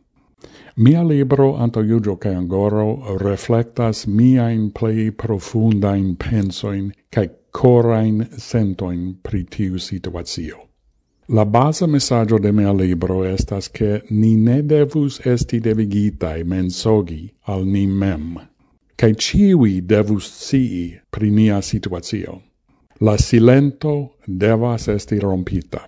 Mia 0.78 1.04
libro 1.04 1.56
Anto 1.56 1.84
Iugio 1.84 2.16
cae 2.16 2.36
Angoro 2.36 3.18
reflectas 3.20 4.06
miain 4.08 4.72
plei 4.72 5.12
profundain 5.12 6.16
pensoin 6.16 6.94
cae 7.12 7.28
corain 7.52 8.30
sentoin 8.38 9.18
pri 9.22 9.44
tiu 9.44 9.78
situatio. 9.78 10.69
La 11.32 11.46
basa 11.46 11.86
messaggio 11.86 12.40
de 12.40 12.52
mia 12.52 12.72
libro 12.74 13.24
estas 13.24 13.68
che 13.70 14.02
ni 14.10 14.36
ne 14.36 14.64
devus 14.64 15.20
esti 15.26 15.60
devigitai 15.60 16.44
mensogi 16.44 17.30
al 17.46 17.68
ni 17.68 17.86
mem, 17.86 18.40
cae 18.96 19.14
ciui 19.14 19.86
devus 19.86 20.26
sii 20.26 21.00
pri 21.10 21.30
nia 21.30 21.62
situatio. 21.62 22.42
La 23.02 23.16
silento 23.18 24.16
devas 24.26 24.88
esti 24.88 25.20
rompita. 25.20 25.86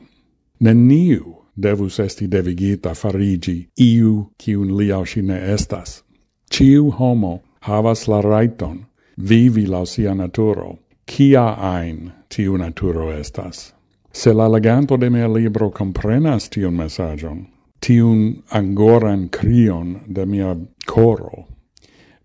Neniu 0.59 1.33
devus 1.55 1.99
esti 1.99 2.27
devigita 2.27 2.93
farigi 2.93 3.67
iu 3.77 4.29
ciun 4.37 4.77
liau 4.77 5.05
si 5.05 5.21
ne 5.21 5.41
estas. 5.55 6.03
Ciu 6.51 6.91
homo 6.91 7.41
havas 7.61 8.07
la 8.07 8.21
raiton 8.21 8.85
vivi 9.17 9.65
lau 9.65 9.85
sia 9.85 10.13
naturo, 10.13 10.77
cia 11.07 11.57
ein 11.79 12.11
tiu 12.29 12.57
naturo 12.57 13.09
estas. 13.09 13.80
Se 14.13 14.33
la 14.33 14.47
leganto 14.47 14.97
de 14.97 15.09
mia 15.09 15.27
libro 15.27 15.71
comprenas 15.71 16.49
tiun 16.49 16.75
messagion, 16.75 17.45
tiun 17.79 18.43
angoran 18.49 19.29
crion 19.29 20.01
de 20.07 20.25
mia 20.25 20.55
coro, 20.85 21.47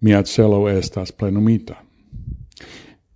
mia 0.00 0.22
celo 0.24 0.68
estas 0.68 1.12
plenumita. 1.12 1.76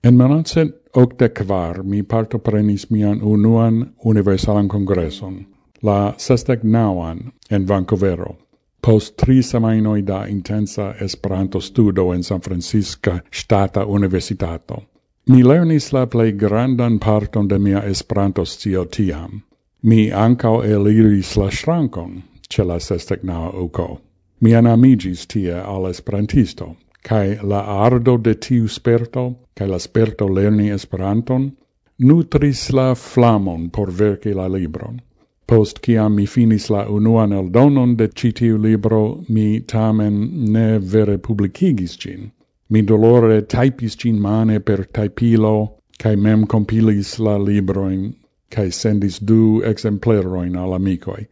En 0.02 0.16
manatse 0.16 0.64
octec 0.94 1.34
kvar 1.42 1.82
mi 1.84 2.02
partoprenis 2.02 2.90
mian 2.90 3.20
unuan 3.22 3.92
universalan 4.04 4.68
congresson, 4.68 5.46
la 5.82 6.14
sestec 6.16 6.62
nauan 6.62 7.32
en 7.50 7.66
Vancouvero, 7.66 8.36
post 8.80 9.16
tri 9.16 9.42
semainoi 9.42 10.02
da 10.02 10.26
intensa 10.26 10.94
Esperanto 11.00 11.60
studo 11.60 12.12
en 12.14 12.22
San 12.22 12.40
Francisca 12.40 13.20
Stata 13.30 13.84
Universitato. 13.84 14.89
Mi 15.26 15.42
lernis 15.42 15.92
la 15.92 16.06
plej 16.06 16.32
grandan 16.32 16.98
parton 16.98 17.48
de 17.48 17.58
mia 17.58 17.82
Esperanto 17.86 18.44
scio 18.44 18.84
tiam. 18.84 19.42
Mi 19.82 20.10
ankaŭ 20.12 20.62
eliris 20.64 21.36
la 21.36 21.50
ŝrankon 21.50 22.22
ĉe 22.48 22.64
la 22.64 22.78
sesdeknaŭa 22.80 23.52
uko. 23.60 24.00
Mi 24.40 24.54
anamigis 24.54 25.26
tie 25.26 25.54
al 25.54 25.90
Esperantisto, 25.90 26.74
kaj 27.02 27.38
la 27.42 27.60
ardo 27.84 28.16
de 28.16 28.34
tiu 28.34 28.68
sperto 28.68 29.28
kaj 29.60 29.68
la 29.68 29.78
sperto 29.78 30.26
lerni 30.28 30.70
Esperanton 30.72 31.50
nutris 31.98 32.70
la 32.72 32.94
flamon 32.94 33.68
por 33.70 33.90
verci 33.90 34.32
la 34.34 34.46
libron. 34.48 35.00
Post 35.46 35.80
ciam 35.84 36.14
mi 36.14 36.26
finis 36.26 36.70
la 36.70 36.86
unuan 36.88 37.32
eldonon 37.32 37.96
de 37.96 38.08
citiu 38.08 38.56
libro, 38.56 39.20
mi 39.28 39.60
tamen 39.60 40.14
ne 40.52 40.78
vere 40.78 41.18
publicigis 41.18 41.98
cin. 41.98 42.30
Mi 42.70 42.82
dolore 42.82 43.42
taipis 43.42 43.96
cin 43.96 44.20
mane 44.22 44.60
per 44.60 44.84
taipilo, 44.86 45.78
cae 45.98 46.16
mem 46.16 46.46
compilis 46.46 47.18
la 47.18 47.36
libroin, 47.36 48.14
cae 48.48 48.70
sendis 48.70 49.18
du 49.18 49.60
exempleroin 49.64 50.56
al 50.56 50.74
amicoi. 50.74 51.26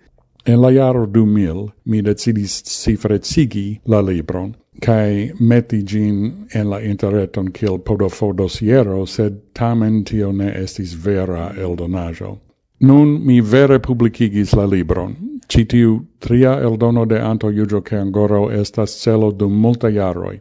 En 0.46 0.60
la 0.60 0.70
jaro 0.72 1.06
du 1.06 1.24
mil, 1.26 1.70
mi 1.84 2.02
decidis 2.02 2.62
cifretsigi 2.64 3.80
la 3.86 4.00
libron, 4.00 4.56
cae 4.80 5.32
meti 5.38 5.82
gin 5.84 6.48
en 6.54 6.70
la 6.70 6.80
interreton 6.80 7.52
kiel 7.52 7.78
podofo 7.78 8.32
dosiero, 8.32 9.04
sed 9.06 9.38
tamen 9.54 10.02
tio 10.04 10.32
ne 10.32 10.50
estis 10.62 10.94
vera 10.94 11.52
eldonajo. 11.56 12.38
Nun 12.80 13.20
mi 13.26 13.40
vere 13.40 13.78
publicigis 13.78 14.56
la 14.56 14.66
libron. 14.66 15.16
Citiu 15.48 16.04
tria 16.18 16.58
eldono 16.60 17.06
de 17.06 17.20
Anto 17.20 17.50
Iugio 17.50 17.80
che 17.80 17.96
angoro 17.96 18.50
estas 18.50 18.98
celo 19.02 19.30
dum 19.30 19.52
multa 19.52 19.88
jaroi. 19.88 20.40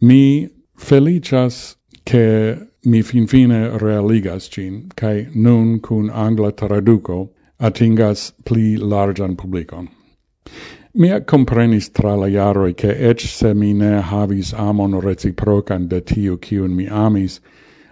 Mi 0.00 0.48
felicias 0.76 1.76
che 2.04 2.56
mi 2.84 3.02
finfine 3.02 3.78
realigas 3.78 4.48
cin, 4.48 4.86
cae 4.94 5.28
nun 5.34 5.80
cun 5.80 6.08
angla 6.08 6.52
traduco 6.52 7.32
atingas 7.58 8.32
pli 8.44 8.76
largan 8.76 9.34
publicon. 9.34 9.88
Mia 10.94 11.20
comprenis 11.20 11.90
tra 11.90 12.14
la 12.14 12.28
jaroi 12.28 12.74
che 12.74 12.94
ec 13.10 13.20
se 13.20 13.54
mi 13.54 13.72
ne 13.72 14.00
havis 14.00 14.52
amon 14.52 15.00
reciprocan 15.00 15.88
de 15.88 16.00
tiu 16.00 16.38
cium 16.38 16.76
mi 16.76 16.86
amis, 16.86 17.40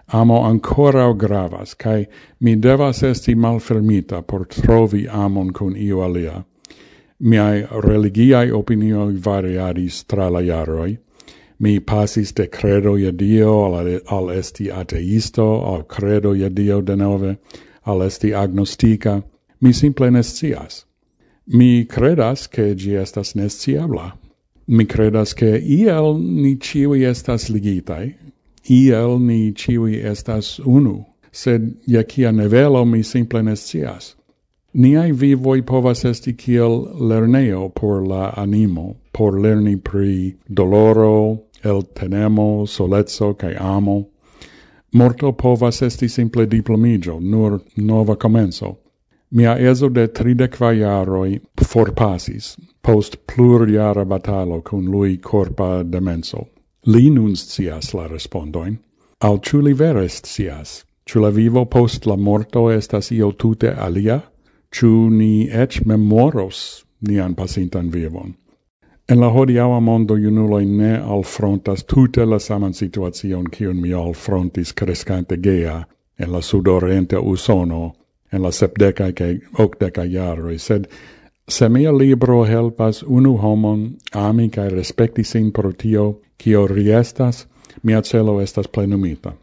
amo 0.07 0.43
ancora 0.43 1.13
gravas, 1.13 1.75
cae 1.75 2.07
mi 2.39 2.55
devas 2.55 3.03
esti 3.03 3.35
malfermita 3.35 4.21
por 4.21 4.45
trovi 4.45 5.07
amon 5.07 5.51
cun 5.51 5.75
iu 5.75 5.99
alia. 5.99 6.45
Miai 7.19 7.67
religiai 7.83 8.49
opinioi 8.49 9.17
variadis 9.19 10.05
tra 10.05 10.29
la 10.29 10.39
jaroi, 10.39 10.97
mi 11.59 11.79
pasis 11.79 12.31
de 12.33 12.47
credo 12.47 12.97
ia 12.97 13.11
Dio 13.11 13.65
al, 13.65 14.01
al 14.07 14.29
esti 14.31 14.69
ateisto, 14.71 15.63
al 15.73 15.83
credo 15.83 16.33
ia 16.33 16.49
Dio 16.49 16.81
de 16.81 16.95
nove, 16.95 17.37
al 17.85 18.01
esti 18.01 18.33
agnostica, 18.33 19.23
mi 19.61 19.73
simple 19.73 20.11
nescias. 20.11 20.85
Mi 21.47 21.85
credas 21.85 22.47
che 22.47 22.75
gi 22.75 22.95
estas 22.95 23.35
nesciabla. 23.35 24.17
Mi 24.67 24.85
credas 24.85 25.33
che 25.33 25.57
iel 25.57 26.19
ni 26.19 26.57
ciui 26.59 27.05
estas 27.05 27.49
ligitai, 27.49 28.15
iel 28.69 29.19
ni 29.19 29.53
ciui 29.53 30.01
estas 30.03 30.59
unu, 30.59 31.05
sed 31.31 31.77
je 31.85 32.31
nevelo 32.31 32.85
mi 32.85 33.01
simple 33.03 33.41
nescias. 33.41 34.15
Niai 34.73 35.11
vivoi 35.11 35.61
povas 35.61 36.03
esti 36.05 36.33
kiel 36.33 36.85
lerneo 36.99 37.69
por 37.69 38.05
la 38.05 38.33
animo, 38.37 38.97
por 39.11 39.39
lerni 39.39 39.77
pri 39.77 40.35
doloro, 40.49 41.46
el 41.63 41.83
tenemo, 41.93 42.65
solezzo, 42.67 43.33
cae 43.33 43.55
amo. 43.59 44.09
Morto 44.93 45.31
povas 45.31 45.81
esti 45.81 46.07
simple 46.07 46.45
diplomigio, 46.45 47.19
nur 47.19 47.61
nova 47.75 48.15
comenzo. 48.15 48.77
Mia 49.31 49.57
eso 49.59 49.89
de 49.89 50.07
tridequa 50.07 50.71
jaroi 50.71 51.41
forpasis, 51.61 52.55
post 52.81 53.17
plurjara 53.27 54.05
batalo 54.05 54.61
cun 54.63 54.85
lui 54.85 55.17
corpa 55.17 55.83
demenso. 55.83 56.47
Li 56.85 57.09
nun 57.09 57.35
scias 57.35 57.93
la 57.93 58.07
respondoin, 58.07 58.77
al 59.19 59.41
ciu 59.43 59.61
li 59.61 59.73
verest 59.73 60.25
scias, 60.25 60.85
ciu 61.05 61.21
la 61.21 61.29
vivo 61.29 61.65
post 61.65 62.05
la 62.05 62.15
morto 62.15 62.69
estas 62.71 63.11
io 63.11 63.31
tute 63.31 63.73
alia, 63.75 64.21
ciu 64.71 65.09
ni 65.09 65.49
ec 65.51 65.81
memoros 65.85 66.85
nian 67.01 67.35
pasintan 67.35 67.91
vivon. 67.91 68.35
En 69.09 69.19
la 69.19 69.27
hodiaua 69.29 69.79
mondo 69.79 70.17
junuloj 70.17 70.65
ne 70.65 70.97
alfrontas 70.97 71.83
tute 71.83 72.25
la 72.25 72.39
saman 72.39 72.73
situacion 72.73 73.45
cion 73.57 73.81
mi 73.81 73.93
alfrontis 73.93 74.73
crescante 74.73 75.37
gea 75.43 75.83
en 76.19 76.31
la 76.31 76.41
sudorienta 76.41 77.19
Usono 77.19 77.93
en 78.33 78.43
la 78.43 78.51
sepdekaj 78.51 79.13
kaj 79.13 79.37
okdekaj 79.57 80.09
jaroi, 80.11 80.57
sed 80.59 80.87
se 81.49 81.69
mia 81.69 81.97
libro 81.97 82.43
helpas 82.45 83.03
unu 83.07 83.37
homon 83.37 83.95
ami 84.13 84.49
cae 84.49 84.69
respecti 84.69 85.23
sin 85.23 85.51
pro 85.51 85.71
tio, 85.71 86.19
cio 86.43 86.67
riestas, 86.67 87.47
mia 87.83 88.01
celo 88.01 88.41
estas 88.41 88.67
plenumita. 88.67 89.33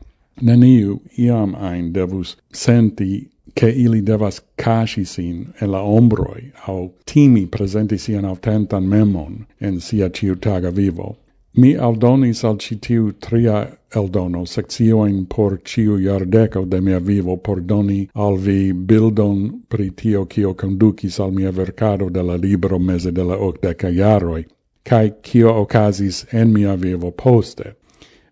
Neniu 0.43 1.01
iam 1.19 1.55
ajn 1.55 1.93
devus 1.93 2.37
senti 2.53 3.31
che 3.55 3.71
ili 3.71 4.03
devas 4.03 4.41
cashi 4.57 5.05
sin 5.05 5.53
en 5.61 5.71
la 5.71 5.83
ombroi 5.83 6.53
au 6.67 6.93
timi 7.05 7.47
presenti 7.47 7.99
sian 7.99 8.25
autentan 8.25 8.85
memon 8.89 9.47
en 9.61 9.81
sia 9.81 10.09
ciutaga 10.11 10.71
vivo. 10.71 11.17
Mi 11.57 11.77
aldonis 11.77 12.45
al 12.45 12.57
citiu 12.59 13.13
tria 13.21 13.79
eldono 13.95 14.45
sectioin 14.45 15.27
por 15.27 15.61
ciu 15.63 15.99
iardeco 15.99 16.65
de 16.65 16.81
mia 16.81 16.99
vivo 16.99 17.37
por 17.37 17.61
doni 17.61 18.09
al 18.15 18.37
vi 18.39 18.73
bildon 18.73 19.63
pri 19.69 19.91
tio 19.91 20.25
cio 20.27 20.55
conducis 20.55 21.21
al 21.21 21.31
mia 21.31 21.51
vercado 21.53 22.11
de 22.11 22.23
la 22.23 22.35
libro 22.35 22.79
mese 22.79 23.13
de 23.13 23.25
la 23.25 23.37
octeca 23.37 23.89
iaroi, 23.89 24.45
cae 24.83 25.15
cio 25.23 25.55
ocasis 25.61 26.27
en 26.33 26.53
mia 26.53 26.75
vivo 26.77 27.13
poste 27.13 27.75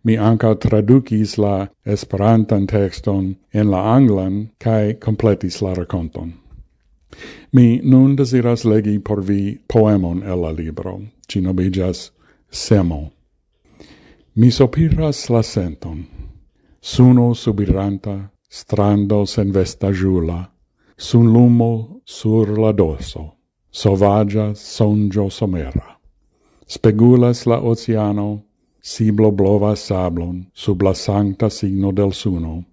mi 0.05 0.17
anca 0.17 0.55
traducis 0.55 1.39
la 1.39 1.69
esperantan 1.85 2.67
texton 2.67 3.37
en 3.53 3.71
la 3.71 3.83
anglan 3.97 4.51
cae 4.59 4.95
completis 4.95 5.63
la 5.63 5.75
raconton. 5.75 6.35
Mi 7.53 7.81
nun 7.85 8.17
desiras 8.17 8.65
legi 8.65 8.99
por 8.99 9.21
vi 9.21 9.59
poemon 9.69 10.23
el 10.23 10.41
la 10.41 10.51
libro, 10.51 11.01
ci 11.29 11.41
Semo. 12.51 13.13
Mi 14.35 14.51
sopiras 14.51 15.31
la 15.31 15.43
senton. 15.43 16.07
Suno 16.81 17.35
subiranta, 17.35 18.31
strando 18.51 19.25
sen 19.27 19.53
vestagiula, 19.53 20.51
sun 20.97 21.33
lumo 21.33 22.01
sur 22.05 22.59
la 22.59 22.73
dorso, 22.73 23.37
sovagia 23.71 24.55
sonjo 24.55 25.31
somera. 25.31 25.97
Spegulas 26.67 27.47
la 27.47 27.61
oceano, 27.61 28.43
Siblo 28.85 29.31
blova 29.31 29.77
sablon 29.77 30.51
sub 30.53 30.81
la 30.83 30.93
sancta 30.93 31.49
signo 31.49 31.93
del 31.93 32.13
suno. 32.13 32.65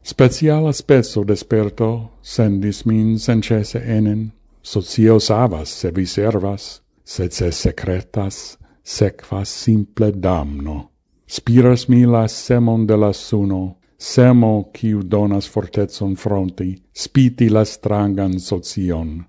Speciala 0.00 0.72
spezzo 0.72 1.24
desperto 1.24 2.12
sendis 2.20 2.84
min 2.84 3.18
sencese 3.18 3.82
enen. 3.84 4.30
Socio 4.62 5.18
savas 5.18 5.68
se 5.68 5.90
vi 5.90 6.06
servas, 6.06 6.80
sed 7.04 7.30
se 7.32 7.50
secretas 7.50 8.56
sequas 8.82 9.48
simple 9.48 10.10
damno. 10.12 10.90
Spiras 11.26 11.86
mi 11.88 12.04
la 12.04 12.26
semon 12.28 12.86
de 12.86 12.96
la 12.96 13.12
suno, 13.12 13.78
semo 13.96 14.70
quiu 14.72 15.02
donas 15.02 15.46
fortezon 15.46 16.16
fronti, 16.16 16.82
spiti 16.92 17.48
la 17.48 17.64
strangan 17.64 18.38
socion, 18.38 19.24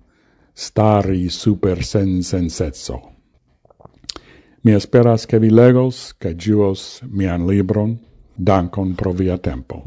stari 0.52 1.28
super 1.28 1.84
sen 1.84 2.22
sensezzo. 2.22 3.13
Mi 4.64 4.72
esperas 4.72 5.26
che 5.26 5.38
vi 5.38 5.50
legos, 5.50 6.14
che 6.16 6.36
giuos 6.36 7.02
mian 7.10 7.44
libron. 7.46 7.98
Dankon 8.34 8.94
pro 8.94 9.12
via 9.12 9.36
tempo. 9.36 9.84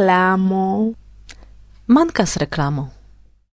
reklamo. 0.00 0.94
Mancas 1.86 2.36
reklamo. 2.36 2.90